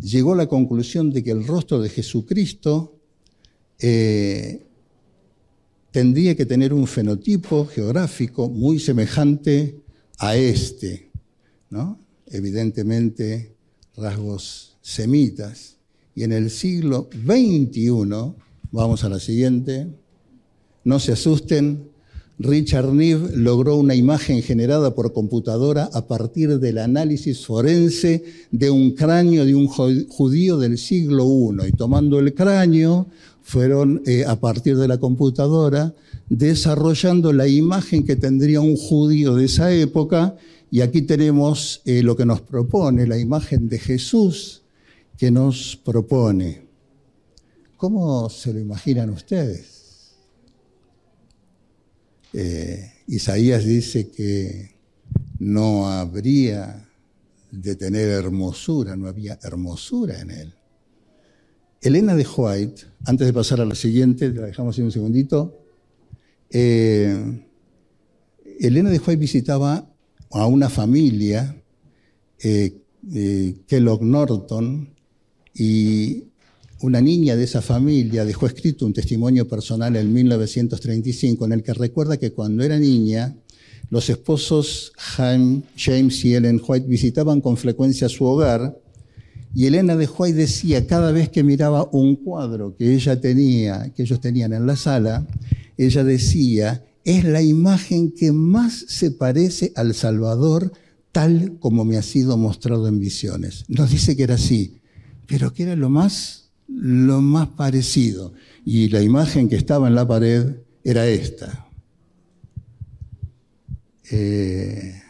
llegó 0.00 0.32
a 0.32 0.36
la 0.36 0.46
conclusión 0.46 1.10
de 1.10 1.22
que 1.22 1.30
el 1.30 1.46
rostro 1.46 1.80
de 1.80 1.88
Jesucristo 1.88 2.98
eh, 3.78 4.66
tendría 5.90 6.34
que 6.34 6.46
tener 6.46 6.72
un 6.72 6.86
fenotipo 6.86 7.66
geográfico 7.66 8.48
muy 8.48 8.78
semejante 8.78 9.80
a 10.18 10.36
este, 10.36 11.10
¿no? 11.70 11.98
evidentemente 12.26 13.54
rasgos 13.96 14.76
semitas. 14.80 15.76
Y 16.14 16.22
en 16.24 16.32
el 16.32 16.50
siglo 16.50 17.08
XXI, 17.12 18.34
vamos 18.70 19.04
a 19.04 19.08
la 19.08 19.20
siguiente, 19.20 19.86
no 20.84 20.98
se 20.98 21.12
asusten, 21.12 21.90
Richard 22.38 22.92
Neve 22.92 23.30
logró 23.34 23.76
una 23.76 23.94
imagen 23.94 24.42
generada 24.42 24.94
por 24.94 25.12
computadora 25.14 25.88
a 25.94 26.06
partir 26.06 26.58
del 26.58 26.78
análisis 26.78 27.46
forense 27.46 28.24
de 28.50 28.68
un 28.70 28.90
cráneo 28.92 29.46
de 29.46 29.54
un 29.54 29.66
judío 29.66 30.58
del 30.58 30.76
siglo 30.76 31.26
I. 31.26 31.68
Y 31.68 31.72
tomando 31.72 32.18
el 32.18 32.34
cráneo, 32.34 33.06
fueron 33.42 34.02
eh, 34.06 34.24
a 34.26 34.36
partir 34.40 34.76
de 34.76 34.88
la 34.88 34.98
computadora 34.98 35.94
desarrollando 36.28 37.32
la 37.32 37.46
imagen 37.46 38.04
que 38.04 38.16
tendría 38.16 38.60
un 38.60 38.76
judío 38.76 39.36
de 39.36 39.44
esa 39.44 39.72
época 39.72 40.36
y 40.70 40.80
aquí 40.80 41.02
tenemos 41.02 41.80
eh, 41.84 42.02
lo 42.02 42.16
que 42.16 42.26
nos 42.26 42.40
propone, 42.40 43.06
la 43.06 43.18
imagen 43.18 43.68
de 43.68 43.78
Jesús 43.78 44.62
que 45.16 45.30
nos 45.30 45.76
propone. 45.76 46.66
¿Cómo 47.76 48.28
se 48.28 48.52
lo 48.52 48.58
imaginan 48.58 49.10
ustedes? 49.10 49.75
Eh, 52.38 52.92
Isaías 53.06 53.64
dice 53.64 54.10
que 54.10 54.74
no 55.38 55.88
habría 55.88 56.86
de 57.50 57.76
tener 57.76 58.10
hermosura, 58.10 58.94
no 58.94 59.08
había 59.08 59.38
hermosura 59.42 60.20
en 60.20 60.30
él. 60.30 60.54
Elena 61.80 62.14
de 62.14 62.26
White, 62.26 62.82
antes 63.06 63.26
de 63.26 63.32
pasar 63.32 63.62
a 63.62 63.64
la 63.64 63.74
siguiente, 63.74 64.28
la 64.34 64.48
dejamos 64.48 64.78
en 64.78 64.84
un 64.84 64.92
segundito. 64.92 65.62
Eh, 66.50 67.42
Elena 68.60 68.90
de 68.90 68.98
White 68.98 69.16
visitaba 69.16 69.90
a 70.30 70.46
una 70.46 70.68
familia, 70.68 71.56
eh, 72.38 72.82
Kellogg 73.66 74.02
Norton, 74.02 74.94
y 75.54 76.24
una 76.80 77.00
niña 77.00 77.36
de 77.36 77.44
esa 77.44 77.62
familia 77.62 78.24
dejó 78.24 78.46
escrito 78.46 78.86
un 78.86 78.92
testimonio 78.92 79.48
personal 79.48 79.96
en 79.96 80.12
1935 80.12 81.44
en 81.46 81.52
el 81.52 81.62
que 81.62 81.74
recuerda 81.74 82.16
que 82.16 82.32
cuando 82.32 82.62
era 82.62 82.78
niña, 82.78 83.34
los 83.90 84.10
esposos 84.10 84.92
James 84.96 86.24
y 86.24 86.34
Ellen 86.34 86.60
White 86.66 86.86
visitaban 86.86 87.40
con 87.40 87.56
frecuencia 87.56 88.08
su 88.08 88.24
hogar 88.24 88.78
y 89.54 89.66
Elena 89.66 89.96
de 89.96 90.06
White 90.06 90.36
decía 90.36 90.86
cada 90.86 91.12
vez 91.12 91.30
que 91.30 91.42
miraba 91.42 91.88
un 91.92 92.16
cuadro 92.16 92.76
que 92.76 92.94
ella 92.94 93.18
tenía, 93.20 93.90
que 93.94 94.02
ellos 94.02 94.20
tenían 94.20 94.52
en 94.52 94.66
la 94.66 94.76
sala, 94.76 95.26
ella 95.78 96.04
decía, 96.04 96.84
es 97.04 97.24
la 97.24 97.40
imagen 97.40 98.12
que 98.12 98.32
más 98.32 98.84
se 98.88 99.12
parece 99.12 99.72
al 99.74 99.94
Salvador 99.94 100.72
tal 101.12 101.56
como 101.60 101.86
me 101.86 101.96
ha 101.96 102.02
sido 102.02 102.36
mostrado 102.36 102.88
en 102.88 102.98
visiones. 102.98 103.64
Nos 103.68 103.90
dice 103.90 104.14
que 104.16 104.24
era 104.24 104.34
así, 104.34 104.80
pero 105.26 105.54
que 105.54 105.62
era 105.62 105.76
lo 105.76 105.88
más, 105.88 106.45
lo 106.68 107.20
más 107.20 107.48
parecido. 107.48 108.32
Y 108.64 108.88
la 108.88 109.02
imagen 109.02 109.48
que 109.48 109.56
estaba 109.56 109.88
en 109.88 109.94
la 109.94 110.06
pared 110.06 110.56
era 110.82 111.06
esta. 111.06 111.66
Eh, 114.10 115.02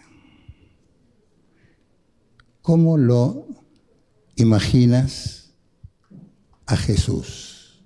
¿Cómo 2.63 2.97
lo 2.97 3.47
imaginas 4.37 5.53
a 6.67 6.77
Jesús? 6.77 7.83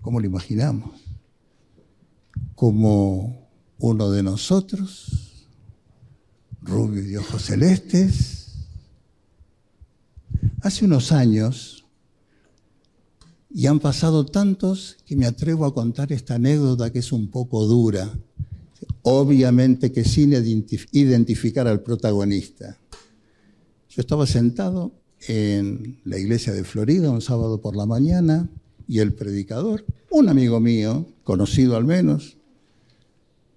¿Cómo 0.00 0.20
lo 0.20 0.26
imaginamos? 0.26 1.00
Como 2.54 3.48
uno 3.78 4.10
de 4.10 4.22
nosotros, 4.22 5.46
rubio 6.60 7.08
y 7.08 7.16
ojos 7.16 7.42
celestes. 7.42 8.66
Hace 10.60 10.84
unos 10.84 11.10
años, 11.12 11.81
y 13.54 13.66
han 13.66 13.80
pasado 13.80 14.24
tantos 14.24 14.96
que 15.04 15.16
me 15.16 15.26
atrevo 15.26 15.66
a 15.66 15.74
contar 15.74 16.12
esta 16.12 16.36
anécdota 16.36 16.90
que 16.90 17.00
es 17.00 17.12
un 17.12 17.28
poco 17.28 17.66
dura, 17.66 18.10
obviamente 19.02 19.92
que 19.92 20.04
sin 20.04 20.32
identificar 20.92 21.68
al 21.68 21.82
protagonista. 21.82 22.78
Yo 23.90 24.00
estaba 24.00 24.26
sentado 24.26 24.92
en 25.28 26.00
la 26.04 26.18
iglesia 26.18 26.52
de 26.52 26.64
Florida 26.64 27.10
un 27.10 27.20
sábado 27.20 27.60
por 27.60 27.76
la 27.76 27.86
mañana 27.86 28.48
y 28.88 29.00
el 29.00 29.12
predicador, 29.12 29.84
un 30.10 30.28
amigo 30.28 30.58
mío, 30.60 31.06
conocido 31.24 31.76
al 31.76 31.84
menos, 31.84 32.36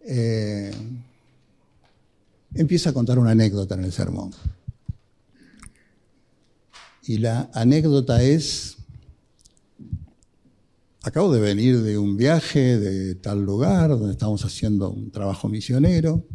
eh, 0.02 0.72
empieza 2.54 2.92
a 2.92 2.94
contar 2.94 3.18
una 3.18 3.32
anécdota 3.32 3.76
en 3.76 3.86
el 3.86 3.92
sermón. 3.92 4.32
Y 7.04 7.20
la 7.20 7.50
anécdota 7.54 8.24
es, 8.24 8.78
acabo 11.06 11.32
de 11.32 11.40
venir 11.40 11.82
de 11.82 12.00
un 12.00 12.18
viaje 12.18 12.80
de 12.80 13.14
tal 13.14 13.46
lugar 13.46 13.90
donde 13.90 14.14
estamos 14.14 14.44
haciendo 14.44 14.90
un 14.90 15.12
trabajo 15.12 15.48
misionero, 15.48 16.26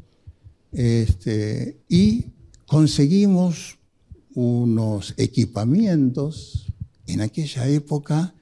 este, 0.71 1.81
y 1.89 2.27
conseguimos 2.67 3.79
unos 4.33 5.15
equipamientos, 5.17 6.73
en 7.09 7.21
aquella 7.21 7.67
época 7.67 8.33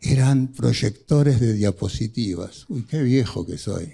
eran 0.00 0.48
proyectores 0.48 1.38
de 1.38 1.52
diapositivas. 1.52 2.64
Uy, 2.70 2.84
qué 2.84 3.02
viejo 3.02 3.44
que 3.44 3.58
soy. 3.58 3.92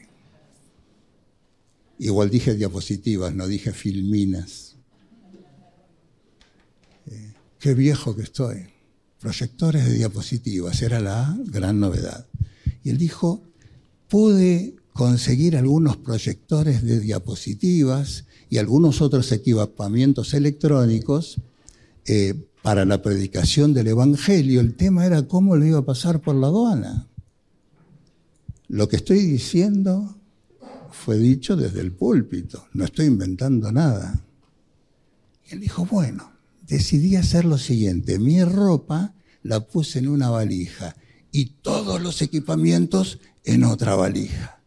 Igual 1.99 2.31
dije 2.31 2.55
diapositivas, 2.55 3.35
no 3.35 3.49
dije 3.49 3.73
filminas. 3.73 4.77
Eh, 7.11 7.33
qué 7.59 7.75
viejo 7.75 8.15
que 8.15 8.23
estoy. 8.23 8.69
Proyectores 9.21 9.87
de 9.87 9.95
diapositivas, 9.95 10.81
era 10.83 10.99
la 10.99 11.37
gran 11.45 11.79
novedad. 11.79 12.27
Y 12.83 12.91
él 12.91 12.99
dijo, 12.99 13.43
pude 14.09 14.77
conseguir 14.93 15.57
algunos 15.57 15.99
proyectores 15.99 16.83
de 16.83 17.01
diapositivas 17.01 18.25
y 18.49 18.59
algunos 18.59 19.01
otros 19.01 19.31
equipamientos 19.33 20.35
electrónicos 20.35 21.41
eh, 22.07 22.35
para 22.63 22.85
la 22.85 23.03
predicación 23.03 23.73
del 23.73 23.89
Evangelio. 23.89 24.61
El 24.61 24.75
tema 24.75 25.07
era 25.07 25.27
cómo 25.29 25.57
le 25.57 25.69
iba 25.69 25.79
a 25.79 25.85
pasar 25.85 26.21
por 26.21 26.35
la 26.35 26.49
aduana. 26.49 27.09
Lo 28.69 28.89
que 28.89 28.97
estoy 28.97 29.21
diciendo 29.21 30.17
fue 30.93 31.19
dicho 31.19 31.57
desde 31.57 31.81
el 31.81 31.93
púlpito, 31.93 32.67
no 32.73 32.85
estoy 32.85 33.07
inventando 33.07 33.71
nada. 33.73 34.23
Y 35.49 35.55
él 35.55 35.61
dijo, 35.61 35.87
bueno, 35.87 36.31
decidí 36.71 37.17
hacer 37.17 37.45
lo 37.45 37.59
siguiente, 37.59 38.19
mi 38.19 38.43
ropa 38.45 39.13
la 39.43 39.61
puse 39.67 39.99
en 39.99 40.09
una 40.09 40.31
valija 40.31 40.95
y 41.33 41.47
todos 41.63 42.01
los 42.01 42.23
equipamientos 42.23 43.19
en 43.45 43.65
otra 43.65 43.97
valija. 43.97 44.61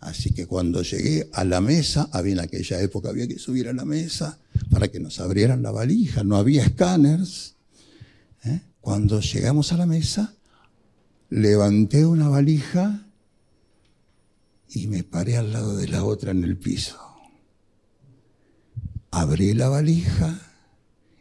Así 0.00 0.32
que 0.32 0.46
cuando 0.46 0.82
llegué 0.82 1.28
a 1.32 1.44
la 1.44 1.60
mesa, 1.60 2.08
había 2.12 2.32
en 2.32 2.40
aquella 2.40 2.80
época 2.80 3.10
había 3.10 3.28
que 3.28 3.38
subir 3.38 3.68
a 3.68 3.72
la 3.72 3.84
mesa 3.84 4.38
para 4.70 4.88
que 4.88 4.98
nos 4.98 5.20
abrieran 5.20 5.62
la 5.62 5.70
valija, 5.70 6.24
no 6.24 6.36
había 6.36 6.64
escáneres. 6.64 7.54
¿eh? 8.44 8.62
Cuando 8.80 9.20
llegamos 9.20 9.72
a 9.72 9.76
la 9.76 9.86
mesa, 9.86 10.34
levanté 11.28 12.06
una 12.06 12.28
valija 12.28 13.06
y 14.70 14.86
me 14.86 15.04
paré 15.04 15.36
al 15.36 15.52
lado 15.52 15.76
de 15.76 15.86
la 15.86 16.02
otra 16.02 16.30
en 16.30 16.44
el 16.44 16.56
piso. 16.56 16.98
Abrí 19.10 19.52
la 19.52 19.68
valija 19.68 20.51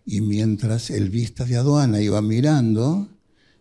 y 0.05 0.21
mientras 0.21 0.89
el 0.89 1.09
vista 1.09 1.45
de 1.45 1.57
aduana 1.57 2.01
iba 2.01 2.21
mirando, 2.21 3.07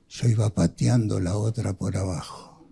yo 0.08 0.28
iba 0.28 0.50
pateando 0.50 1.20
la 1.20 1.36
otra 1.36 1.74
por 1.74 1.96
abajo. 1.96 2.64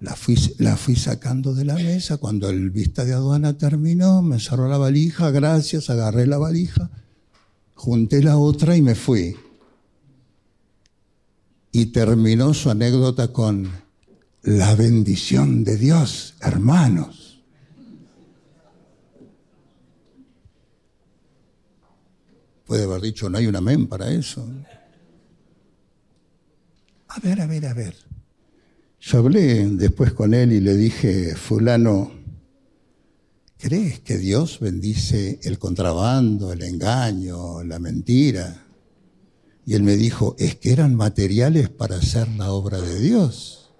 La 0.00 0.14
fui, 0.14 0.36
la 0.58 0.76
fui, 0.76 0.94
sacando 0.94 1.54
de 1.54 1.64
la 1.64 1.74
mesa. 1.74 2.18
Cuando 2.18 2.48
el 2.50 2.70
vista 2.70 3.04
de 3.04 3.14
aduana 3.14 3.58
terminó, 3.58 4.22
me 4.22 4.38
cerró 4.38 4.68
la 4.68 4.78
valija, 4.78 5.30
gracias, 5.32 5.90
agarré 5.90 6.26
la 6.26 6.38
valija, 6.38 6.88
junté 7.74 8.22
la 8.22 8.36
otra 8.36 8.76
y 8.76 8.82
me 8.82 8.94
fui. 8.94 9.34
Y 11.72 11.86
terminó 11.86 12.54
su 12.54 12.70
anécdota 12.70 13.32
con, 13.32 13.68
la 14.42 14.74
bendición 14.74 15.62
de 15.62 15.76
Dios, 15.76 16.34
hermanos. 16.40 17.27
Puede 22.68 22.84
haber 22.84 23.00
dicho, 23.00 23.30
no 23.30 23.38
hay 23.38 23.46
un 23.46 23.56
amén 23.56 23.86
para 23.86 24.10
eso. 24.10 24.46
A 27.08 27.18
ver, 27.20 27.40
a 27.40 27.46
ver, 27.46 27.64
a 27.64 27.72
ver. 27.72 27.96
Yo 29.00 29.20
hablé 29.20 29.66
después 29.70 30.12
con 30.12 30.34
él 30.34 30.52
y 30.52 30.60
le 30.60 30.76
dije, 30.76 31.34
fulano, 31.34 32.12
¿crees 33.56 34.00
que 34.00 34.18
Dios 34.18 34.60
bendice 34.60 35.40
el 35.44 35.58
contrabando, 35.58 36.52
el 36.52 36.62
engaño, 36.62 37.64
la 37.64 37.78
mentira? 37.78 38.66
Y 39.64 39.72
él 39.72 39.82
me 39.82 39.96
dijo, 39.96 40.36
es 40.38 40.56
que 40.56 40.70
eran 40.70 40.94
materiales 40.94 41.70
para 41.70 41.96
hacer 41.96 42.28
la 42.36 42.52
obra 42.52 42.82
de 42.82 43.00
Dios. 43.00 43.70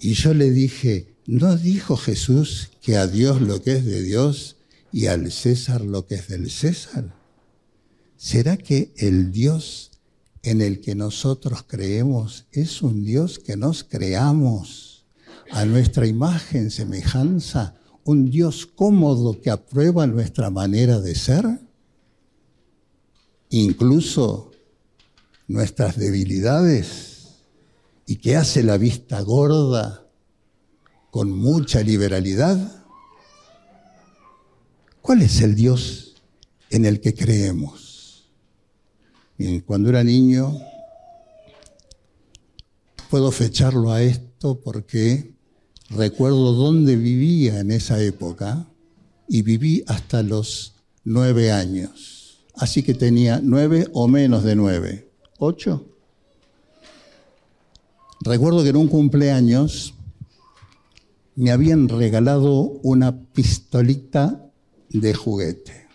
Y 0.00 0.12
yo 0.12 0.34
le 0.34 0.50
dije, 0.50 1.14
¿no 1.26 1.56
dijo 1.56 1.96
Jesús 1.96 2.72
que 2.82 2.98
a 2.98 3.06
Dios 3.06 3.40
lo 3.40 3.62
que 3.62 3.72
es 3.72 3.86
de 3.86 4.02
Dios 4.02 4.57
y 4.92 5.06
al 5.06 5.30
César 5.30 5.80
lo 5.82 6.06
que 6.06 6.16
es 6.16 6.28
del 6.28 6.50
César? 6.50 7.14
¿Será 8.16 8.56
que 8.56 8.92
el 8.96 9.30
Dios 9.30 9.92
en 10.42 10.60
el 10.60 10.80
que 10.80 10.94
nosotros 10.94 11.64
creemos 11.66 12.46
es 12.52 12.82
un 12.82 13.04
Dios 13.04 13.38
que 13.38 13.56
nos 13.56 13.84
creamos 13.84 15.04
a 15.50 15.64
nuestra 15.64 16.06
imagen, 16.06 16.70
semejanza, 16.70 17.74
un 18.04 18.30
Dios 18.30 18.66
cómodo 18.66 19.40
que 19.40 19.50
aprueba 19.50 20.06
nuestra 20.06 20.50
manera 20.50 21.00
de 21.00 21.14
ser? 21.14 21.60
Incluso 23.50 24.52
nuestras 25.46 25.96
debilidades 25.96 27.08
y 28.06 28.16
que 28.16 28.36
hace 28.36 28.62
la 28.62 28.78
vista 28.78 29.20
gorda 29.20 30.06
con 31.10 31.30
mucha 31.30 31.82
liberalidad? 31.82 32.77
¿Cuál 35.08 35.22
es 35.22 35.40
el 35.40 35.54
Dios 35.54 36.16
en 36.68 36.84
el 36.84 37.00
que 37.00 37.14
creemos? 37.14 38.28
cuando 39.64 39.88
era 39.88 40.04
niño, 40.04 40.54
puedo 43.08 43.30
fecharlo 43.32 43.90
a 43.90 44.02
esto 44.02 44.60
porque 44.60 45.32
recuerdo 45.88 46.52
dónde 46.52 46.96
vivía 46.96 47.60
en 47.60 47.70
esa 47.70 48.02
época 48.02 48.66
y 49.26 49.40
viví 49.40 49.82
hasta 49.86 50.22
los 50.22 50.74
nueve 51.04 51.52
años. 51.52 52.40
Así 52.54 52.82
que 52.82 52.92
tenía 52.92 53.40
nueve 53.42 53.88
o 53.94 54.08
menos 54.08 54.44
de 54.44 54.56
nueve. 54.56 55.10
¿Ocho? 55.38 55.86
Recuerdo 58.20 58.62
que 58.62 58.68
en 58.68 58.76
un 58.76 58.88
cumpleaños 58.88 59.94
me 61.34 61.50
habían 61.50 61.88
regalado 61.88 62.60
una 62.82 63.18
pistolita 63.32 64.44
de 64.90 65.14
juguete. 65.14 65.88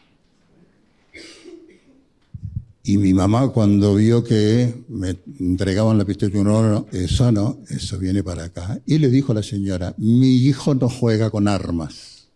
Y 2.85 2.97
mi 2.97 3.13
mamá 3.13 3.47
cuando 3.49 3.95
vio 3.95 4.25
que 4.25 4.83
me 4.89 5.17
entregaban 5.39 5.97
la 5.97 6.03
pistola, 6.03 6.43
no, 6.43 6.61
no, 6.61 6.85
eso 6.91 7.31
no, 7.31 7.59
eso 7.69 7.97
viene 7.97 8.23
para 8.23 8.45
acá. 8.45 8.81
Y 8.85 8.97
le 8.97 9.09
dijo 9.09 9.31
a 9.31 9.35
la 9.35 9.43
señora, 9.43 9.93
mi 9.97 10.35
hijo 10.35 10.75
no 10.75 10.89
juega 10.89 11.29
con 11.29 11.47
armas. 11.47 12.27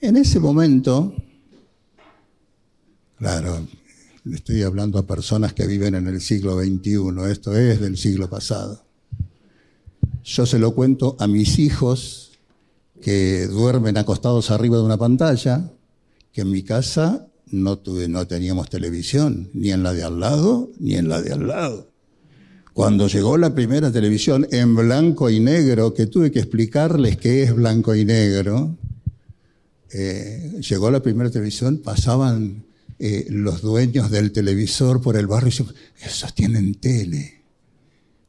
En 0.00 0.16
ese 0.16 0.40
momento, 0.40 1.14
claro, 3.18 3.66
le 4.24 4.36
estoy 4.36 4.62
hablando 4.62 4.98
a 4.98 5.06
personas 5.06 5.52
que 5.52 5.66
viven 5.66 5.94
en 5.94 6.06
el 6.06 6.22
siglo 6.22 6.58
XXI, 6.58 7.30
esto 7.30 7.54
es 7.54 7.80
del 7.80 7.98
siglo 7.98 8.30
pasado. 8.30 8.82
Yo 10.24 10.46
se 10.46 10.58
lo 10.58 10.74
cuento 10.74 11.16
a 11.18 11.26
mis 11.26 11.58
hijos 11.58 12.31
que 13.02 13.48
duermen 13.48 13.98
acostados 13.98 14.50
arriba 14.50 14.78
de 14.78 14.84
una 14.84 14.96
pantalla, 14.96 15.70
que 16.32 16.42
en 16.42 16.50
mi 16.50 16.62
casa 16.62 17.26
no, 17.50 17.76
tuve, 17.78 18.08
no 18.08 18.26
teníamos 18.26 18.70
televisión, 18.70 19.50
ni 19.52 19.72
en 19.72 19.82
la 19.82 19.92
de 19.92 20.04
al 20.04 20.20
lado, 20.20 20.70
ni 20.78 20.94
en 20.94 21.08
la 21.08 21.20
de 21.20 21.32
al 21.32 21.48
lado. 21.48 21.90
Cuando 22.72 23.08
llegó 23.08 23.36
la 23.36 23.54
primera 23.54 23.92
televisión 23.92 24.46
en 24.50 24.74
blanco 24.74 25.28
y 25.28 25.40
negro, 25.40 25.92
que 25.92 26.06
tuve 26.06 26.30
que 26.30 26.38
explicarles 26.38 27.18
qué 27.18 27.42
es 27.42 27.54
blanco 27.54 27.94
y 27.94 28.04
negro, 28.04 28.78
eh, 29.92 30.60
llegó 30.66 30.90
la 30.90 31.02
primera 31.02 31.28
televisión, 31.28 31.78
pasaban 31.78 32.64
eh, 32.98 33.26
los 33.28 33.60
dueños 33.60 34.10
del 34.10 34.32
televisor 34.32 35.02
por 35.02 35.16
el 35.16 35.26
barrio 35.26 35.48
y 35.48 35.50
decían, 35.50 35.74
esos 36.02 36.34
tienen 36.34 36.76
tele, 36.76 37.42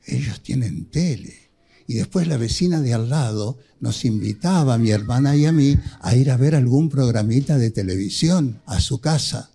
ellos 0.06 0.42
tienen 0.42 0.86
tele. 0.86 1.43
Y 1.88 1.96
después 1.96 2.28
la 2.28 2.38
vecina 2.38 2.82
de 2.82 2.94
al 2.94 3.10
lado 3.10 3.58
nos 3.80 4.06
invitaba, 4.06 4.76
a 4.76 4.78
mi 4.78 4.92
hermana 4.92 5.36
y 5.36 5.46
a 5.46 5.52
mí, 5.52 5.78
a 6.00 6.16
ir 6.16 6.32
a 6.32 6.38
ver 6.38 6.56
algún 6.56 6.90
programita 6.90 7.58
de 7.58 7.72
televisión 7.72 8.62
a 8.66 8.80
su 8.80 9.00
casa. 9.02 9.52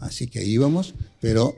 Así 0.00 0.26
que 0.26 0.44
íbamos, 0.44 0.94
pero 1.20 1.54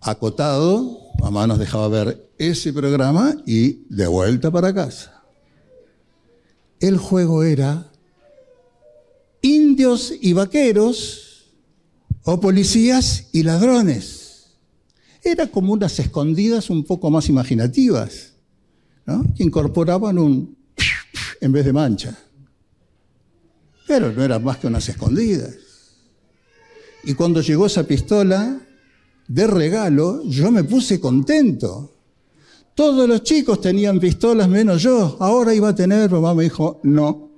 acotado, 0.00 1.00
mamá 1.20 1.46
nos 1.46 1.58
dejaba 1.58 1.88
ver 1.88 2.30
ese 2.38 2.72
programa 2.72 3.36
y 3.46 3.84
de 3.88 4.06
vuelta 4.06 4.50
para 4.50 4.72
casa. 4.72 5.22
El 6.80 6.98
juego 6.98 7.42
era 7.42 7.90
indios 9.42 10.12
y 10.20 10.32
vaqueros 10.32 11.46
o 12.24 12.40
policías 12.40 13.28
y 13.32 13.42
ladrones. 13.42 14.56
Era 15.22 15.46
como 15.46 15.72
unas 15.72 15.98
escondidas 15.98 16.70
un 16.70 16.84
poco 16.84 17.10
más 17.10 17.28
imaginativas, 17.28 18.35
que 19.36 19.42
incorporaban 19.42 20.18
un 20.18 20.56
en 21.40 21.52
vez 21.52 21.64
de 21.64 21.72
mancha. 21.72 22.16
Pero 23.86 24.12
no 24.12 24.22
eran 24.22 24.42
más 24.42 24.58
que 24.58 24.66
unas 24.66 24.88
escondidas. 24.88 25.54
Y 27.04 27.14
cuando 27.14 27.40
llegó 27.40 27.66
esa 27.66 27.84
pistola 27.84 28.60
de 29.28 29.46
regalo, 29.46 30.22
yo 30.24 30.50
me 30.50 30.64
puse 30.64 30.98
contento. 30.98 31.94
Todos 32.74 33.08
los 33.08 33.22
chicos 33.22 33.60
tenían 33.60 34.00
pistolas 34.00 34.48
menos 34.48 34.82
yo. 34.82 35.16
Ahora 35.20 35.54
iba 35.54 35.68
a 35.68 35.74
tener, 35.74 36.10
mamá 36.10 36.34
me 36.34 36.44
dijo, 36.44 36.80
no, 36.82 37.30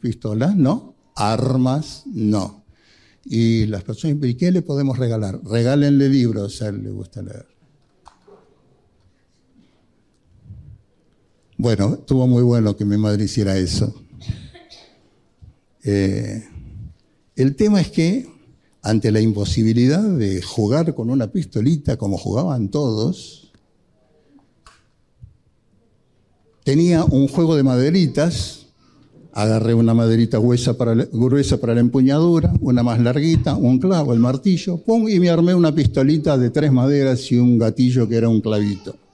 pistolas 0.00 0.54
no, 0.54 0.94
armas 1.16 2.02
no. 2.06 2.64
Y 3.24 3.66
las 3.66 3.82
personas, 3.82 4.18
¿y 4.22 4.34
qué 4.34 4.52
le 4.52 4.62
podemos 4.62 4.98
regalar? 4.98 5.40
Regálenle 5.42 6.08
libros, 6.08 6.62
a 6.62 6.68
él 6.68 6.84
le 6.84 6.90
gusta 6.90 7.22
leer. 7.22 7.55
Bueno, 11.58 11.94
estuvo 11.94 12.26
muy 12.26 12.42
bueno 12.42 12.76
que 12.76 12.84
mi 12.84 12.98
madre 12.98 13.24
hiciera 13.24 13.56
eso. 13.56 13.94
Eh, 15.84 16.44
el 17.34 17.56
tema 17.56 17.80
es 17.80 17.90
que 17.90 18.28
ante 18.82 19.10
la 19.10 19.20
imposibilidad 19.20 20.02
de 20.02 20.42
jugar 20.42 20.94
con 20.94 21.08
una 21.08 21.28
pistolita 21.28 21.96
como 21.96 22.18
jugaban 22.18 22.68
todos, 22.68 23.52
tenía 26.62 27.04
un 27.04 27.26
juego 27.26 27.56
de 27.56 27.62
maderitas, 27.62 28.66
agarré 29.32 29.72
una 29.72 29.94
maderita 29.94 30.36
gruesa 30.36 30.76
para, 30.76 30.94
la, 30.94 31.08
gruesa 31.10 31.58
para 31.58 31.74
la 31.74 31.80
empuñadura, 31.80 32.52
una 32.60 32.82
más 32.82 33.00
larguita, 33.00 33.56
un 33.56 33.78
clavo, 33.78 34.12
el 34.12 34.18
martillo, 34.18 34.76
pum, 34.76 35.08
y 35.08 35.18
me 35.20 35.30
armé 35.30 35.54
una 35.54 35.74
pistolita 35.74 36.36
de 36.36 36.50
tres 36.50 36.70
maderas 36.70 37.32
y 37.32 37.38
un 37.38 37.58
gatillo 37.58 38.06
que 38.06 38.16
era 38.16 38.28
un 38.28 38.42
clavito. 38.42 39.05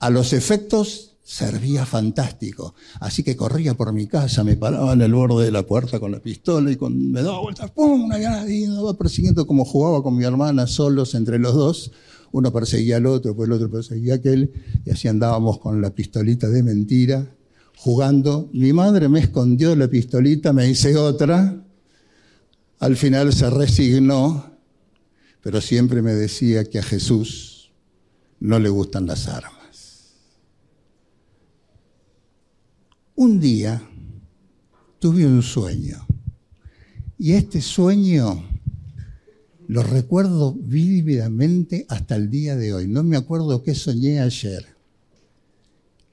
A 0.00 0.10
los 0.10 0.32
efectos 0.32 1.08
servía 1.28 1.84
fantástico. 1.84 2.74
Así 3.00 3.22
que 3.22 3.36
corría 3.36 3.74
por 3.74 3.92
mi 3.92 4.06
casa, 4.06 4.44
me 4.44 4.56
paraba 4.56 4.94
en 4.94 5.02
el 5.02 5.12
borde 5.12 5.44
de 5.44 5.50
la 5.50 5.62
puerta 5.66 6.00
con 6.00 6.10
la 6.10 6.20
pistola 6.20 6.70
y 6.70 6.76
cuando 6.76 7.04
me 7.04 7.22
daba 7.22 7.40
vueltas, 7.40 7.70
¡pum! 7.70 8.04
Una 8.04 8.16
granada 8.16 8.50
y 8.50 8.66
me 8.66 8.94
persiguiendo 8.94 9.46
como 9.46 9.66
jugaba 9.66 10.02
con 10.02 10.16
mi 10.16 10.24
hermana 10.24 10.66
solos 10.66 11.14
entre 11.14 11.38
los 11.38 11.54
dos. 11.54 11.92
Uno 12.32 12.50
perseguía 12.50 12.96
al 12.96 13.04
otro, 13.04 13.36
pues 13.36 13.46
el 13.46 13.52
otro 13.52 13.70
perseguía 13.70 14.14
a 14.14 14.16
aquel, 14.16 14.52
y 14.86 14.90
así 14.90 15.06
andábamos 15.06 15.58
con 15.58 15.82
la 15.82 15.90
pistolita 15.90 16.48
de 16.48 16.62
mentira, 16.62 17.26
jugando. 17.76 18.48
Mi 18.54 18.72
madre 18.72 19.10
me 19.10 19.20
escondió 19.20 19.76
la 19.76 19.88
pistolita, 19.88 20.54
me 20.54 20.68
hice 20.68 20.96
otra. 20.96 21.62
Al 22.78 22.96
final 22.96 23.34
se 23.34 23.50
resignó, 23.50 24.50
pero 25.42 25.60
siempre 25.60 26.00
me 26.00 26.14
decía 26.14 26.64
que 26.64 26.78
a 26.78 26.82
Jesús 26.82 27.70
no 28.40 28.58
le 28.58 28.70
gustan 28.70 29.06
las 29.06 29.28
armas. 29.28 29.57
Un 33.20 33.40
día 33.40 33.82
tuve 35.00 35.26
un 35.26 35.42
sueño 35.42 36.06
y 37.18 37.32
este 37.32 37.60
sueño 37.60 38.44
lo 39.66 39.82
recuerdo 39.82 40.54
vívidamente 40.54 41.84
hasta 41.88 42.14
el 42.14 42.30
día 42.30 42.54
de 42.54 42.72
hoy. 42.72 42.86
No 42.86 43.02
me 43.02 43.16
acuerdo 43.16 43.64
qué 43.64 43.74
soñé 43.74 44.20
ayer. 44.20 44.64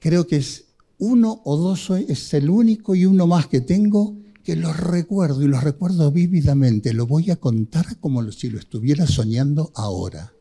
Creo 0.00 0.26
que 0.26 0.38
es 0.38 0.64
uno 0.98 1.42
o 1.44 1.56
dos 1.56 1.90
es 1.90 2.34
el 2.34 2.50
único 2.50 2.96
y 2.96 3.06
uno 3.06 3.28
más 3.28 3.46
que 3.46 3.60
tengo 3.60 4.16
que 4.42 4.56
los 4.56 4.76
recuerdo 4.76 5.44
y 5.44 5.46
los 5.46 5.62
recuerdo 5.62 6.10
vívidamente. 6.10 6.92
Lo 6.92 7.06
voy 7.06 7.30
a 7.30 7.36
contar 7.36 8.00
como 8.00 8.32
si 8.32 8.50
lo 8.50 8.58
estuviera 8.58 9.06
soñando 9.06 9.70
ahora. 9.76 10.32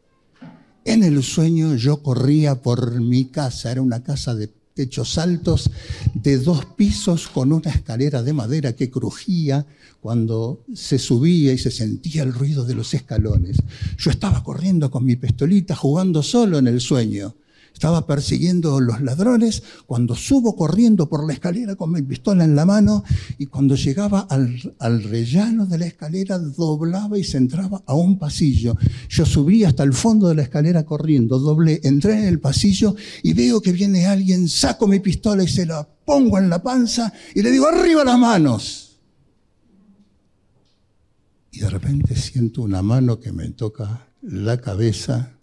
En 0.83 1.03
el 1.03 1.21
sueño 1.21 1.75
yo 1.75 2.01
corría 2.01 2.63
por 2.63 2.99
mi 3.01 3.25
casa, 3.25 3.71
era 3.71 3.83
una 3.83 4.01
casa 4.01 4.33
de 4.33 4.51
techos 4.75 5.17
altos 5.17 5.71
de 6.13 6.37
dos 6.37 6.65
pisos 6.65 7.29
con 7.29 7.53
una 7.53 7.71
escalera 7.71 8.21
de 8.21 8.33
madera 8.33 8.73
que 8.73 8.91
crujía 8.91 9.65
cuando 10.01 10.65
se 10.73 10.99
subía 10.99 11.53
y 11.53 11.57
se 11.57 11.71
sentía 11.71 12.23
el 12.23 12.33
ruido 12.33 12.65
de 12.65 12.75
los 12.75 12.93
escalones. 12.93 13.55
Yo 13.97 14.11
estaba 14.11 14.43
corriendo 14.43 14.91
con 14.91 15.05
mi 15.05 15.15
pistolita 15.15 15.75
jugando 15.75 16.21
solo 16.21 16.57
en 16.57 16.67
el 16.67 16.81
sueño. 16.81 17.35
Estaba 17.75 18.07
persiguiendo 18.07 18.77
a 18.77 18.81
los 18.81 19.01
ladrones 19.01 19.61
cuando 19.85 20.15
subo 20.15 20.55
corriendo 20.55 21.09
por 21.09 21.27
la 21.27 21.33
escalera 21.33 21.75
con 21.75 21.91
mi 21.91 22.01
pistola 22.01 22.45
en 22.45 22.55
la 22.55 22.65
mano 22.65 23.03
y 23.37 23.47
cuando 23.47 23.75
llegaba 23.75 24.21
al, 24.29 24.73
al 24.79 25.03
rellano 25.03 25.65
de 25.65 25.79
la 25.79 25.85
escalera 25.85 26.39
doblaba 26.39 27.19
y 27.19 27.25
se 27.25 27.35
entraba 27.35 27.83
a 27.85 27.93
un 27.93 28.17
pasillo. 28.17 28.77
Yo 29.09 29.25
subí 29.25 29.65
hasta 29.65 29.83
el 29.83 29.91
fondo 29.91 30.29
de 30.29 30.35
la 30.35 30.43
escalera 30.43 30.85
corriendo, 30.85 31.37
doblé, 31.37 31.81
entré 31.83 32.13
en 32.13 32.23
el 32.29 32.39
pasillo 32.39 32.95
y 33.21 33.33
veo 33.33 33.61
que 33.61 33.73
viene 33.73 34.05
alguien, 34.05 34.47
saco 34.47 34.87
mi 34.87 35.01
pistola 35.01 35.43
y 35.43 35.49
se 35.49 35.65
la 35.65 35.85
pongo 36.05 36.37
en 36.37 36.49
la 36.49 36.63
panza 36.63 37.11
y 37.35 37.41
le 37.41 37.51
digo, 37.51 37.67
arriba 37.67 38.05
las 38.05 38.17
manos. 38.17 39.01
Y 41.51 41.59
de 41.59 41.69
repente 41.69 42.15
siento 42.15 42.61
una 42.61 42.81
mano 42.81 43.19
que 43.19 43.33
me 43.33 43.49
toca 43.49 44.07
la 44.21 44.61
cabeza 44.61 45.34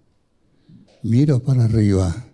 miro 1.03 1.43
para 1.43 1.65
arriba 1.65 2.25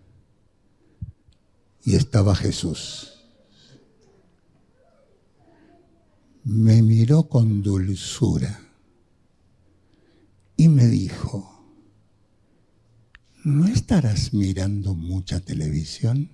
y 1.84 1.96
estaba 1.96 2.34
Jesús. 2.34 3.14
Me 6.44 6.82
miró 6.82 7.24
con 7.24 7.62
dulzura 7.62 8.60
y 10.56 10.68
me 10.68 10.86
dijo, 10.86 11.64
¿no 13.44 13.66
estarás 13.66 14.32
mirando 14.34 14.94
mucha 14.94 15.40
televisión? 15.40 16.30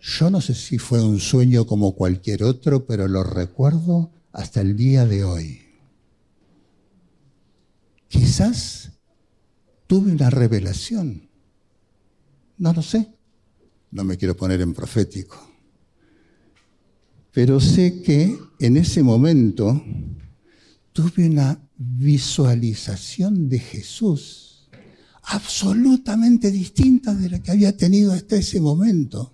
Yo 0.00 0.30
no 0.30 0.40
sé 0.40 0.54
si 0.54 0.78
fue 0.78 1.02
un 1.02 1.20
sueño 1.20 1.66
como 1.66 1.92
cualquier 1.94 2.42
otro, 2.42 2.86
pero 2.86 3.08
lo 3.08 3.22
recuerdo 3.24 4.10
hasta 4.32 4.60
el 4.60 4.76
día 4.76 5.06
de 5.06 5.24
hoy. 5.24 5.61
Quizás 8.12 8.92
tuve 9.86 10.12
una 10.12 10.28
revelación. 10.28 11.30
No 12.58 12.74
lo 12.74 12.82
sé. 12.82 13.08
No 13.90 14.04
me 14.04 14.18
quiero 14.18 14.36
poner 14.36 14.60
en 14.60 14.74
profético. 14.74 15.50
Pero 17.32 17.58
sé 17.58 18.02
que 18.02 18.38
en 18.60 18.76
ese 18.76 19.02
momento 19.02 19.82
tuve 20.92 21.26
una 21.26 21.58
visualización 21.78 23.48
de 23.48 23.58
Jesús 23.58 24.68
absolutamente 25.22 26.50
distinta 26.50 27.14
de 27.14 27.30
la 27.30 27.42
que 27.42 27.52
había 27.52 27.74
tenido 27.74 28.12
hasta 28.12 28.36
ese 28.36 28.60
momento. 28.60 29.32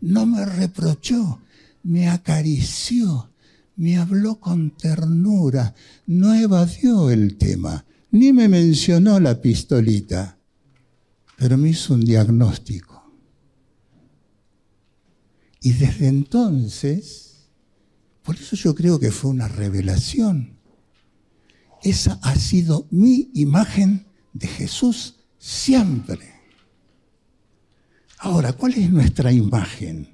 No 0.00 0.26
me 0.26 0.44
reprochó, 0.44 1.40
me 1.82 2.08
acarició, 2.08 3.32
me 3.74 3.96
habló 3.96 4.38
con 4.38 4.76
ternura, 4.76 5.74
no 6.06 6.34
evadió 6.34 7.10
el 7.10 7.36
tema, 7.36 7.85
ni 8.18 8.32
me 8.32 8.48
mencionó 8.48 9.20
la 9.20 9.40
pistolita, 9.40 10.38
pero 11.36 11.56
me 11.58 11.70
hizo 11.70 11.94
un 11.94 12.00
diagnóstico. 12.00 13.12
Y 15.60 15.72
desde 15.72 16.08
entonces, 16.08 17.48
por 18.22 18.36
eso 18.36 18.56
yo 18.56 18.74
creo 18.74 18.98
que 18.98 19.10
fue 19.10 19.30
una 19.30 19.48
revelación. 19.48 20.58
Esa 21.82 22.18
ha 22.22 22.34
sido 22.36 22.86
mi 22.90 23.30
imagen 23.34 24.06
de 24.32 24.46
Jesús 24.46 25.16
siempre. 25.38 26.32
Ahora, 28.18 28.54
¿cuál 28.54 28.74
es 28.74 28.90
nuestra 28.90 29.30
imagen? 29.30 30.08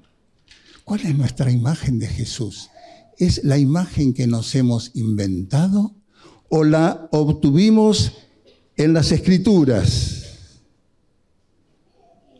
¿Cuál 0.83 1.01
es 1.01 1.17
nuestra 1.17 1.51
imagen 1.51 1.99
de 1.99 2.07
Jesús? 2.07 2.69
¿Es 3.17 3.43
la 3.43 3.57
imagen 3.57 4.13
que 4.13 4.27
nos 4.27 4.53
hemos 4.55 4.91
inventado 4.93 5.95
o 6.49 6.63
la 6.63 7.07
obtuvimos 7.11 8.13
en 8.75 8.93
las 8.93 9.11
escrituras? 9.11 10.23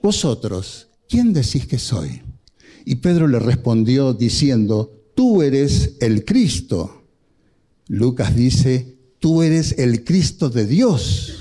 Vosotros, 0.01 0.88
¿quién 1.08 1.34
decís 1.34 1.66
que 1.66 1.80
soy? 1.80 2.22
Y 2.86 2.95
Pedro 2.95 3.28
le 3.28 3.39
respondió 3.39 4.14
diciendo, 4.14 4.91
tú 5.16 5.41
eres 5.41 5.95
el 6.01 6.26
Cristo. 6.26 7.04
Lucas 7.88 8.36
dice, 8.36 8.97
tú 9.20 9.41
eres 9.43 9.78
el 9.78 10.04
Cristo 10.04 10.49
de 10.49 10.66
Dios. 10.66 11.34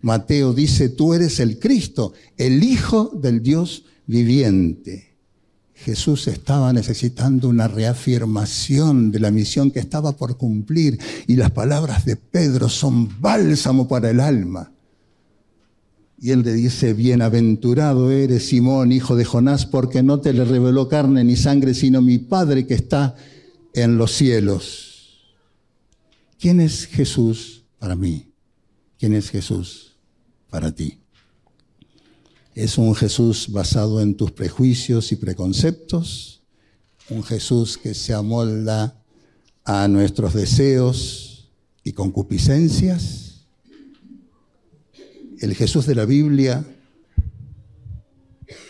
Mateo 0.00 0.52
dice, 0.52 0.90
tú 0.90 1.14
eres 1.14 1.40
el 1.40 1.58
Cristo, 1.58 2.12
el 2.36 2.62
Hijo 2.62 3.10
del 3.14 3.42
Dios 3.42 3.84
viviente. 4.06 5.13
Jesús 5.74 6.28
estaba 6.28 6.72
necesitando 6.72 7.48
una 7.48 7.68
reafirmación 7.68 9.10
de 9.10 9.20
la 9.20 9.30
misión 9.30 9.70
que 9.70 9.80
estaba 9.80 10.12
por 10.12 10.36
cumplir 10.36 10.98
y 11.26 11.36
las 11.36 11.50
palabras 11.50 12.04
de 12.04 12.16
Pedro 12.16 12.68
son 12.68 13.20
bálsamo 13.20 13.88
para 13.88 14.10
el 14.10 14.20
alma. 14.20 14.70
Y 16.18 16.30
él 16.30 16.42
le 16.42 16.54
dice, 16.54 16.94
bienaventurado 16.94 18.10
eres 18.10 18.46
Simón, 18.46 18.92
hijo 18.92 19.16
de 19.16 19.24
Jonás, 19.24 19.66
porque 19.66 20.02
no 20.02 20.20
te 20.20 20.32
le 20.32 20.44
reveló 20.44 20.88
carne 20.88 21.24
ni 21.24 21.36
sangre, 21.36 21.74
sino 21.74 22.00
mi 22.00 22.18
Padre 22.18 22.66
que 22.66 22.74
está 22.74 23.16
en 23.74 23.98
los 23.98 24.12
cielos. 24.12 25.18
¿Quién 26.38 26.60
es 26.60 26.86
Jesús 26.86 27.64
para 27.78 27.96
mí? 27.96 28.32
¿Quién 28.98 29.12
es 29.12 29.28
Jesús 29.28 29.96
para 30.48 30.72
ti? 30.72 31.03
¿Es 32.54 32.78
un 32.78 32.94
Jesús 32.94 33.48
basado 33.50 34.00
en 34.00 34.14
tus 34.14 34.30
prejuicios 34.30 35.10
y 35.12 35.16
preconceptos? 35.16 36.42
¿Un 37.10 37.22
Jesús 37.22 37.76
que 37.76 37.94
se 37.94 38.14
amolda 38.14 39.02
a 39.64 39.88
nuestros 39.88 40.34
deseos 40.34 41.50
y 41.82 41.92
concupiscencias? 41.92 43.24
el 45.44 45.54
Jesús 45.54 45.86
de 45.86 45.94
la 45.94 46.06
Biblia 46.06 46.64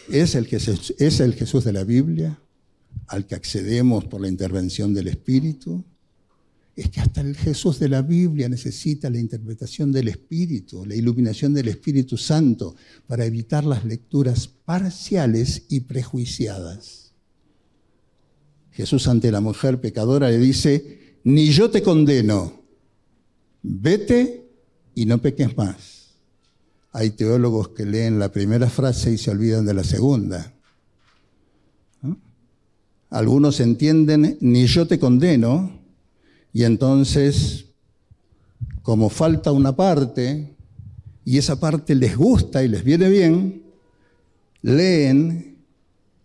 es 0.08 0.34
el, 0.34 0.48
que 0.48 0.56
es 0.56 1.20
el 1.20 1.34
Jesús 1.34 1.64
de 1.64 1.72
la 1.72 1.84
Biblia 1.84 2.38
al 3.06 3.26
que 3.26 3.34
accedemos 3.34 4.04
por 4.06 4.20
la 4.20 4.28
intervención 4.28 4.92
del 4.92 5.08
Espíritu. 5.08 5.84
Es 6.76 6.90
que 6.90 7.00
hasta 7.00 7.20
el 7.20 7.36
Jesús 7.36 7.78
de 7.78 7.88
la 7.88 8.02
Biblia 8.02 8.48
necesita 8.48 9.08
la 9.08 9.20
interpretación 9.20 9.92
del 9.92 10.08
Espíritu, 10.08 10.84
la 10.84 10.96
iluminación 10.96 11.54
del 11.54 11.68
Espíritu 11.68 12.16
Santo 12.16 12.74
para 13.06 13.24
evitar 13.24 13.64
las 13.64 13.84
lecturas 13.84 14.48
parciales 14.48 15.66
y 15.68 15.80
prejuiciadas. 15.80 17.12
Jesús 18.72 19.06
ante 19.06 19.30
la 19.30 19.40
mujer 19.40 19.80
pecadora 19.80 20.30
le 20.30 20.38
dice, 20.38 21.18
ni 21.22 21.50
yo 21.50 21.70
te 21.70 21.80
condeno, 21.82 22.64
vete 23.62 24.50
y 24.96 25.06
no 25.06 25.18
peques 25.18 25.56
más. 25.56 26.16
Hay 26.90 27.10
teólogos 27.10 27.68
que 27.68 27.86
leen 27.86 28.18
la 28.18 28.32
primera 28.32 28.68
frase 28.68 29.12
y 29.12 29.18
se 29.18 29.30
olvidan 29.30 29.64
de 29.64 29.74
la 29.74 29.84
segunda. 29.84 30.52
Algunos 33.10 33.60
entienden, 33.60 34.38
ni 34.40 34.66
yo 34.66 34.88
te 34.88 34.98
condeno, 34.98 35.83
y 36.54 36.64
entonces, 36.64 37.66
como 38.80 39.10
falta 39.10 39.52
una 39.52 39.76
parte, 39.76 40.56
y 41.26 41.36
esa 41.36 41.60
parte 41.60 41.94
les 41.94 42.16
gusta 42.16 42.64
y 42.64 42.68
les 42.68 42.82
viene 42.82 43.10
bien, 43.10 43.62
leen, 44.62 45.58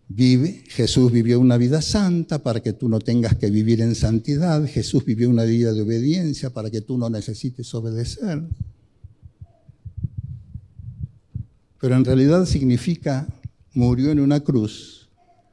vive, 0.07 0.63
Jesús 0.69 1.11
vivió 1.11 1.41
una 1.41 1.57
vida 1.57 1.81
santa 1.81 2.41
para 2.41 2.61
que 2.61 2.71
tú 2.71 2.87
no 2.87 2.99
tengas 2.99 3.35
que 3.35 3.49
vivir 3.49 3.81
en 3.81 3.93
santidad, 3.93 4.65
Jesús 4.65 5.03
vivió 5.03 5.29
una 5.29 5.43
vida 5.43 5.73
de 5.73 5.81
obediencia 5.81 6.51
para 6.51 6.69
que 6.69 6.79
tú 6.79 6.97
no 6.97 7.09
necesites 7.09 7.73
obedecer. 7.73 8.43
pero 11.79 11.95
en 11.95 12.05
realidad 12.05 12.45
significa 12.45 13.27
murió 13.73 14.11
en 14.11 14.19
una 14.19 14.41
cruz 14.41 15.09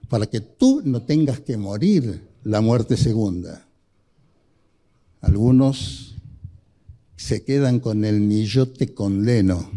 para 0.08 0.26
que 0.26 0.40
tú 0.40 0.82
no 0.84 1.02
tengas 1.02 1.40
que 1.40 1.56
morir 1.56 2.22
la 2.44 2.60
muerte 2.60 2.96
segunda. 2.96 3.65
Algunos 5.20 6.16
se 7.16 7.44
quedan 7.44 7.80
con 7.80 8.04
el 8.04 8.28
ni 8.28 8.44
yo 8.44 8.68
te 8.68 8.94
condeno. 8.94 9.70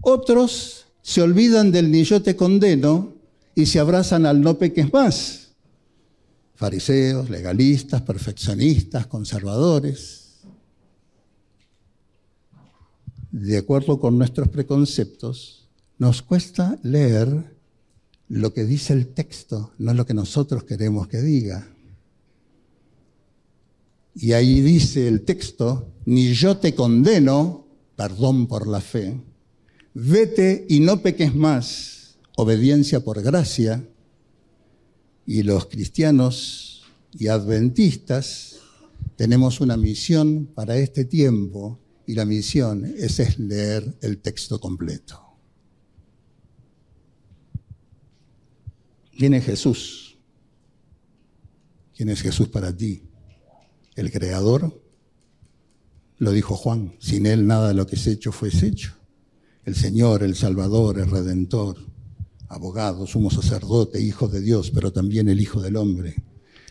Otros 0.00 0.86
se 1.02 1.22
olvidan 1.22 1.72
del 1.72 1.90
ni 1.90 2.04
yo 2.04 2.22
te 2.22 2.36
condeno 2.36 3.14
y 3.54 3.66
se 3.66 3.80
abrazan 3.80 4.26
al 4.26 4.40
no 4.40 4.58
peques 4.58 4.92
más. 4.92 5.48
Fariseos, 6.54 7.30
legalistas, 7.30 8.02
perfeccionistas, 8.02 9.06
conservadores. 9.06 10.28
de 13.30 13.58
acuerdo 13.58 14.00
con 14.00 14.18
nuestros 14.18 14.48
preconceptos, 14.48 15.68
nos 15.98 16.22
cuesta 16.22 16.78
leer 16.82 17.56
lo 18.28 18.52
que 18.52 18.64
dice 18.64 18.92
el 18.92 19.08
texto, 19.08 19.72
no 19.78 19.94
lo 19.94 20.06
que 20.06 20.14
nosotros 20.14 20.64
queremos 20.64 21.08
que 21.08 21.20
diga. 21.20 21.68
Y 24.20 24.32
ahí 24.32 24.60
dice 24.62 25.06
el 25.06 25.22
texto, 25.22 25.94
ni 26.04 26.34
yo 26.34 26.56
te 26.56 26.74
condeno, 26.74 27.68
perdón 27.94 28.48
por 28.48 28.66
la 28.66 28.80
fe, 28.80 29.16
vete 29.94 30.66
y 30.68 30.80
no 30.80 31.02
peques 31.02 31.36
más, 31.36 32.18
obediencia 32.36 32.98
por 33.04 33.22
gracia. 33.22 33.88
Y 35.24 35.44
los 35.44 35.66
cristianos 35.66 36.82
y 37.16 37.28
adventistas 37.28 38.56
tenemos 39.14 39.60
una 39.60 39.76
misión 39.76 40.46
para 40.52 40.76
este 40.76 41.04
tiempo 41.04 41.78
y 42.04 42.14
la 42.14 42.24
misión 42.24 42.92
es, 42.96 43.38
leer 43.38 43.98
el 44.00 44.18
texto 44.18 44.58
completo. 44.58 45.22
¿Quién 49.16 49.34
es 49.34 49.44
Jesús? 49.44 50.18
¿Quién 51.94 52.08
es 52.08 52.20
Jesús 52.20 52.48
para 52.48 52.76
ti? 52.76 53.07
¿El 53.98 54.12
Creador? 54.12 54.80
Lo 56.18 56.30
dijo 56.30 56.54
Juan, 56.54 56.94
sin 57.00 57.26
Él 57.26 57.48
nada 57.48 57.66
de 57.66 57.74
lo 57.74 57.84
que 57.84 57.96
es 57.96 58.06
hecho 58.06 58.30
fue 58.30 58.48
hecho. 58.48 58.92
El 59.64 59.74
Señor, 59.74 60.22
el 60.22 60.36
Salvador, 60.36 61.00
el 61.00 61.10
Redentor, 61.10 61.78
abogado, 62.46 63.08
sumo 63.08 63.28
sacerdote, 63.28 64.00
Hijo 64.00 64.28
de 64.28 64.40
Dios, 64.40 64.70
pero 64.70 64.92
también 64.92 65.28
el 65.28 65.40
Hijo 65.40 65.60
del 65.60 65.74
Hombre 65.74 66.14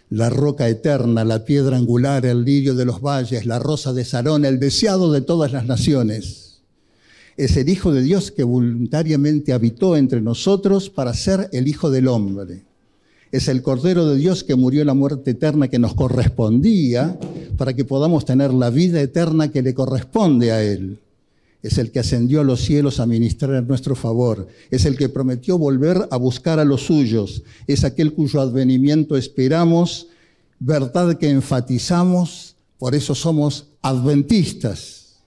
la 0.09 0.30
roca 0.30 0.69
eterna, 0.69 1.25
la 1.25 1.43
piedra 1.43 1.75
angular, 1.75 2.25
el 2.25 2.45
lirio 2.45 2.75
de 2.75 2.86
los 2.86 3.01
valles, 3.01 3.45
la 3.45 3.59
rosa 3.59 3.91
de 3.91 4.05
Sarón, 4.05 4.45
el 4.45 4.57
deseado 4.57 5.11
de 5.11 5.19
todas 5.19 5.51
las 5.51 5.65
naciones. 5.65 6.61
Es 7.36 7.57
el 7.57 7.67
Hijo 7.67 7.91
de 7.91 8.03
Dios 8.03 8.32
que 8.32 8.43
voluntariamente 8.43 9.51
habitó 9.51 9.97
entre 9.97 10.21
nosotros 10.21 10.89
para 10.89 11.13
ser 11.13 11.49
el 11.51 11.67
Hijo 11.67 11.91
del 11.91 12.07
Hombre. 12.07 12.66
Es 13.32 13.47
el 13.47 13.61
Cordero 13.61 14.07
de 14.07 14.17
Dios 14.17 14.43
que 14.43 14.55
murió 14.55 14.86
la 14.86 14.93
muerte 14.93 15.32
eterna 15.32 15.67
que 15.67 15.80
nos 15.80 15.93
correspondía 15.93 17.17
para 17.57 17.73
que 17.73 17.84
podamos 17.84 18.23
tener 18.25 18.53
la 18.53 18.69
vida 18.69 19.01
eterna 19.01 19.51
que 19.51 19.61
le 19.61 19.73
corresponde 19.73 20.51
a 20.51 20.63
Él. 20.63 20.99
Es 21.61 21.78
el 21.78 21.91
que 21.91 21.99
ascendió 21.99 22.41
a 22.41 22.43
los 22.43 22.61
cielos 22.61 22.99
a 22.99 23.05
ministrar 23.05 23.55
en 23.55 23.67
nuestro 23.67 23.95
favor, 23.95 24.47
es 24.69 24.86
el 24.86 24.95
que 24.95 25.09
prometió 25.09 25.57
volver 25.57 26.07
a 26.11 26.17
buscar 26.17 26.59
a 26.59 26.65
los 26.65 26.84
suyos, 26.84 27.43
es 27.65 27.84
aquel 27.84 28.13
cuyo 28.13 28.39
advenimiento 28.39 29.17
esperamos, 29.17 30.07
verdad 30.59 31.17
que 31.17 31.30
enfatizamos, 31.30 32.55
por 32.78 32.93
eso 32.93 33.15
somos 33.15 33.67
adventistas. 33.82 35.17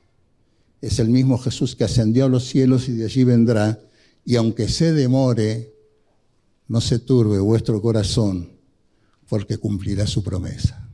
Es 0.81 0.99
el 0.99 1.09
mismo 1.09 1.37
Jesús 1.37 1.77
que 1.77 1.85
ascendió 1.85 2.25
a 2.25 2.29
los 2.29 2.47
cielos 2.47 2.89
y 2.89 2.93
de 2.93 3.05
allí 3.05 3.25
vendrá, 3.25 3.81
y 4.25 4.37
aunque 4.37 4.69
se 4.69 4.93
demore, 4.93 5.75
no 6.71 6.81
se 6.81 7.01
turbe 7.01 7.41
vuestro 7.41 7.83
corazón, 7.83 8.49
porque 9.29 9.59
cumplirá 9.59 10.07
su 10.07 10.23
promesa. 10.23 10.89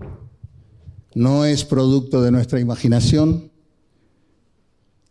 No 1.14 1.44
es 1.44 1.66
producto 1.66 2.22
de 2.22 2.30
nuestra 2.30 2.60
imaginación, 2.60 3.50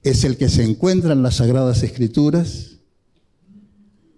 es 0.01 0.23
el 0.23 0.37
que 0.37 0.49
se 0.49 0.63
encuentra 0.63 1.13
en 1.13 1.21
las 1.21 1.35
Sagradas 1.35 1.83
Escrituras 1.83 2.77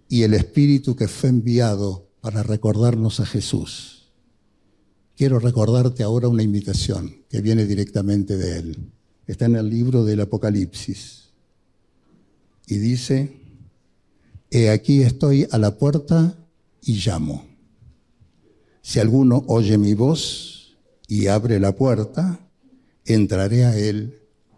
y 0.08 0.24
el 0.24 0.34
Espíritu 0.34 0.96
que 0.96 1.10
fue 1.10 1.32
enviado 1.32 2.08
para 2.22 2.44
recordarnos 2.44 3.20
a 3.20 3.26
Jesús. 3.26 4.08
Quiero 5.18 5.40
recordarte 5.40 6.02
ahora 6.02 6.30
una 6.30 6.44
invitación 6.44 7.26
que 7.30 7.42
viene 7.42 7.66
directamente 7.66 8.38
de 8.38 8.60
Él. 8.60 8.92
Está 9.26 9.48
en 9.48 9.58
el 9.58 9.70
libro 9.70 10.06
del 10.06 10.22
Apocalipsis. 10.22 11.26
Y 12.68 12.78
dice, 12.78 13.38
He 14.50 14.70
aquí 14.70 15.02
estoy 15.02 15.48
a 15.52 15.58
la 15.58 15.78
puerta 15.78 16.38
y 16.82 16.94
llamo. 16.94 17.46
Si 18.82 19.00
alguno 19.00 19.44
oye 19.48 19.78
mi 19.78 19.94
voz 19.94 20.78
y 21.08 21.28
abre 21.28 21.60
la 21.60 21.76
puerta, 21.76 22.40
entraré 23.06 23.66
a 23.66 23.78
Él 23.78 24.18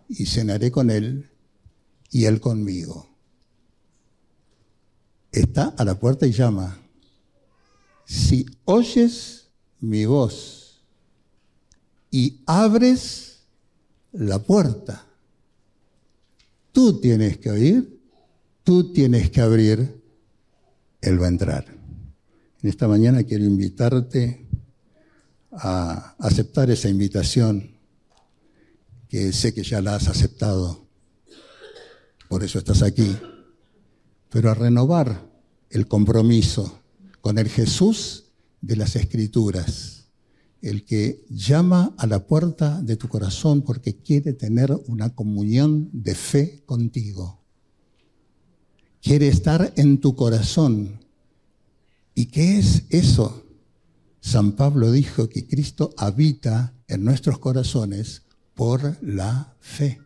y 0.10 0.26
cenaré 0.26 0.72
con 0.72 0.90
él 0.90 1.30
y 2.10 2.26
él 2.26 2.42
conmigo. 2.42 3.08
Está 5.32 5.76
a 5.78 5.86
la 5.86 6.00
puerta 6.00 6.26
y 6.26 6.32
llama. 6.32 6.80
Si 8.06 8.48
oyes 8.66 9.50
mi 9.80 10.06
voz 10.06 10.82
y 12.10 12.42
abres 12.48 13.44
la 14.12 14.40
puerta, 14.40 15.06
tú 16.72 17.00
tienes 17.00 17.38
que 17.38 17.52
oír, 17.52 17.99
tú 18.70 18.93
tienes 18.93 19.32
que 19.32 19.41
abrir 19.41 19.99
Él 21.01 21.20
va 21.20 21.26
a 21.26 21.30
entrar. 21.30 21.65
En 22.61 22.70
esta 22.70 22.88
mañana 22.88 23.24
quiero 23.24 23.43
invitarte 23.43 24.45
a 25.51 26.13
aceptar 26.20 26.70
esa 26.70 26.88
invitación, 26.88 27.72
que 29.07 29.34
sé 29.34 29.55
que 29.55 29.63
ya 29.63 29.82
la 29.82 29.95
has 29.95 30.07
aceptado, 30.07 30.86
por 32.28 32.43
eso 32.43 32.59
estás 32.59 32.84
aquí, 32.84 33.17
pero 34.30 34.51
a 34.51 34.53
renovar 34.53 35.28
el 35.72 35.88
compromiso 35.88 36.80
con 37.22 37.39
el 37.39 37.49
Jesús 37.49 38.26
de 38.61 38.76
las 38.76 38.95
Escrituras, 38.95 40.09
el 40.61 40.86
que 40.86 41.26
llama 41.32 41.95
a 41.97 42.05
la 42.05 42.28
puerta 42.28 42.84
de 42.84 42.97
tu 42.97 43.07
corazón 43.07 43.63
porque 43.63 43.95
quiere 43.95 44.34
tener 44.34 44.72
una 44.86 45.15
comunión 45.15 45.89
de 45.91 46.13
fe 46.13 46.61
contigo. 46.67 47.39
Quiere 49.02 49.28
estar 49.30 49.74
en 49.78 50.00
tu 50.00 50.16
corazón. 50.16 51.00
¿Y 52.16 52.26
qué 52.26 52.60
es 52.60 52.84
eso? 52.89 53.45
San 54.20 54.54
Pablo 54.54 54.91
dijo 54.91 55.30
que 55.30 55.47
Cristo 55.47 55.93
habita 55.97 56.74
en 56.88 57.06
nuestros 57.06 57.39
corazones 57.39 58.24
por 58.56 58.97
la 59.02 59.56
fe. 59.62 60.02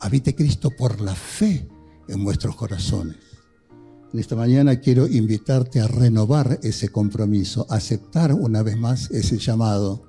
Habite 0.00 0.34
Cristo 0.34 0.70
por 0.70 1.00
la 1.00 1.14
fe 1.14 1.66
en 2.08 2.22
vuestros 2.22 2.56
corazones. 2.56 3.16
En 4.12 4.20
esta 4.20 4.36
mañana 4.36 4.78
quiero 4.80 5.08
invitarte 5.08 5.80
a 5.80 5.88
renovar 5.88 6.60
ese 6.62 6.90
compromiso, 6.90 7.66
a 7.70 7.76
aceptar 7.76 8.34
una 8.34 8.62
vez 8.62 8.76
más 8.76 9.10
ese 9.10 9.38
llamado, 9.38 10.04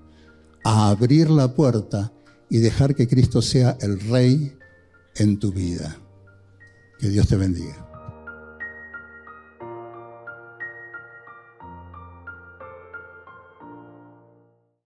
a 0.66 0.90
abrir 0.90 1.30
la 1.30 1.56
puerta 1.56 2.12
y 2.50 2.58
dejar 2.58 2.94
que 2.94 3.08
Cristo 3.08 3.42
sea 3.42 3.78
el 3.80 4.00
Rey 4.02 4.54
en 5.16 5.40
tu 5.40 5.52
vida. 5.52 5.98
Que 7.00 7.10
Dios 7.10 7.28
te 7.28 7.36
bendiga. 7.36 7.85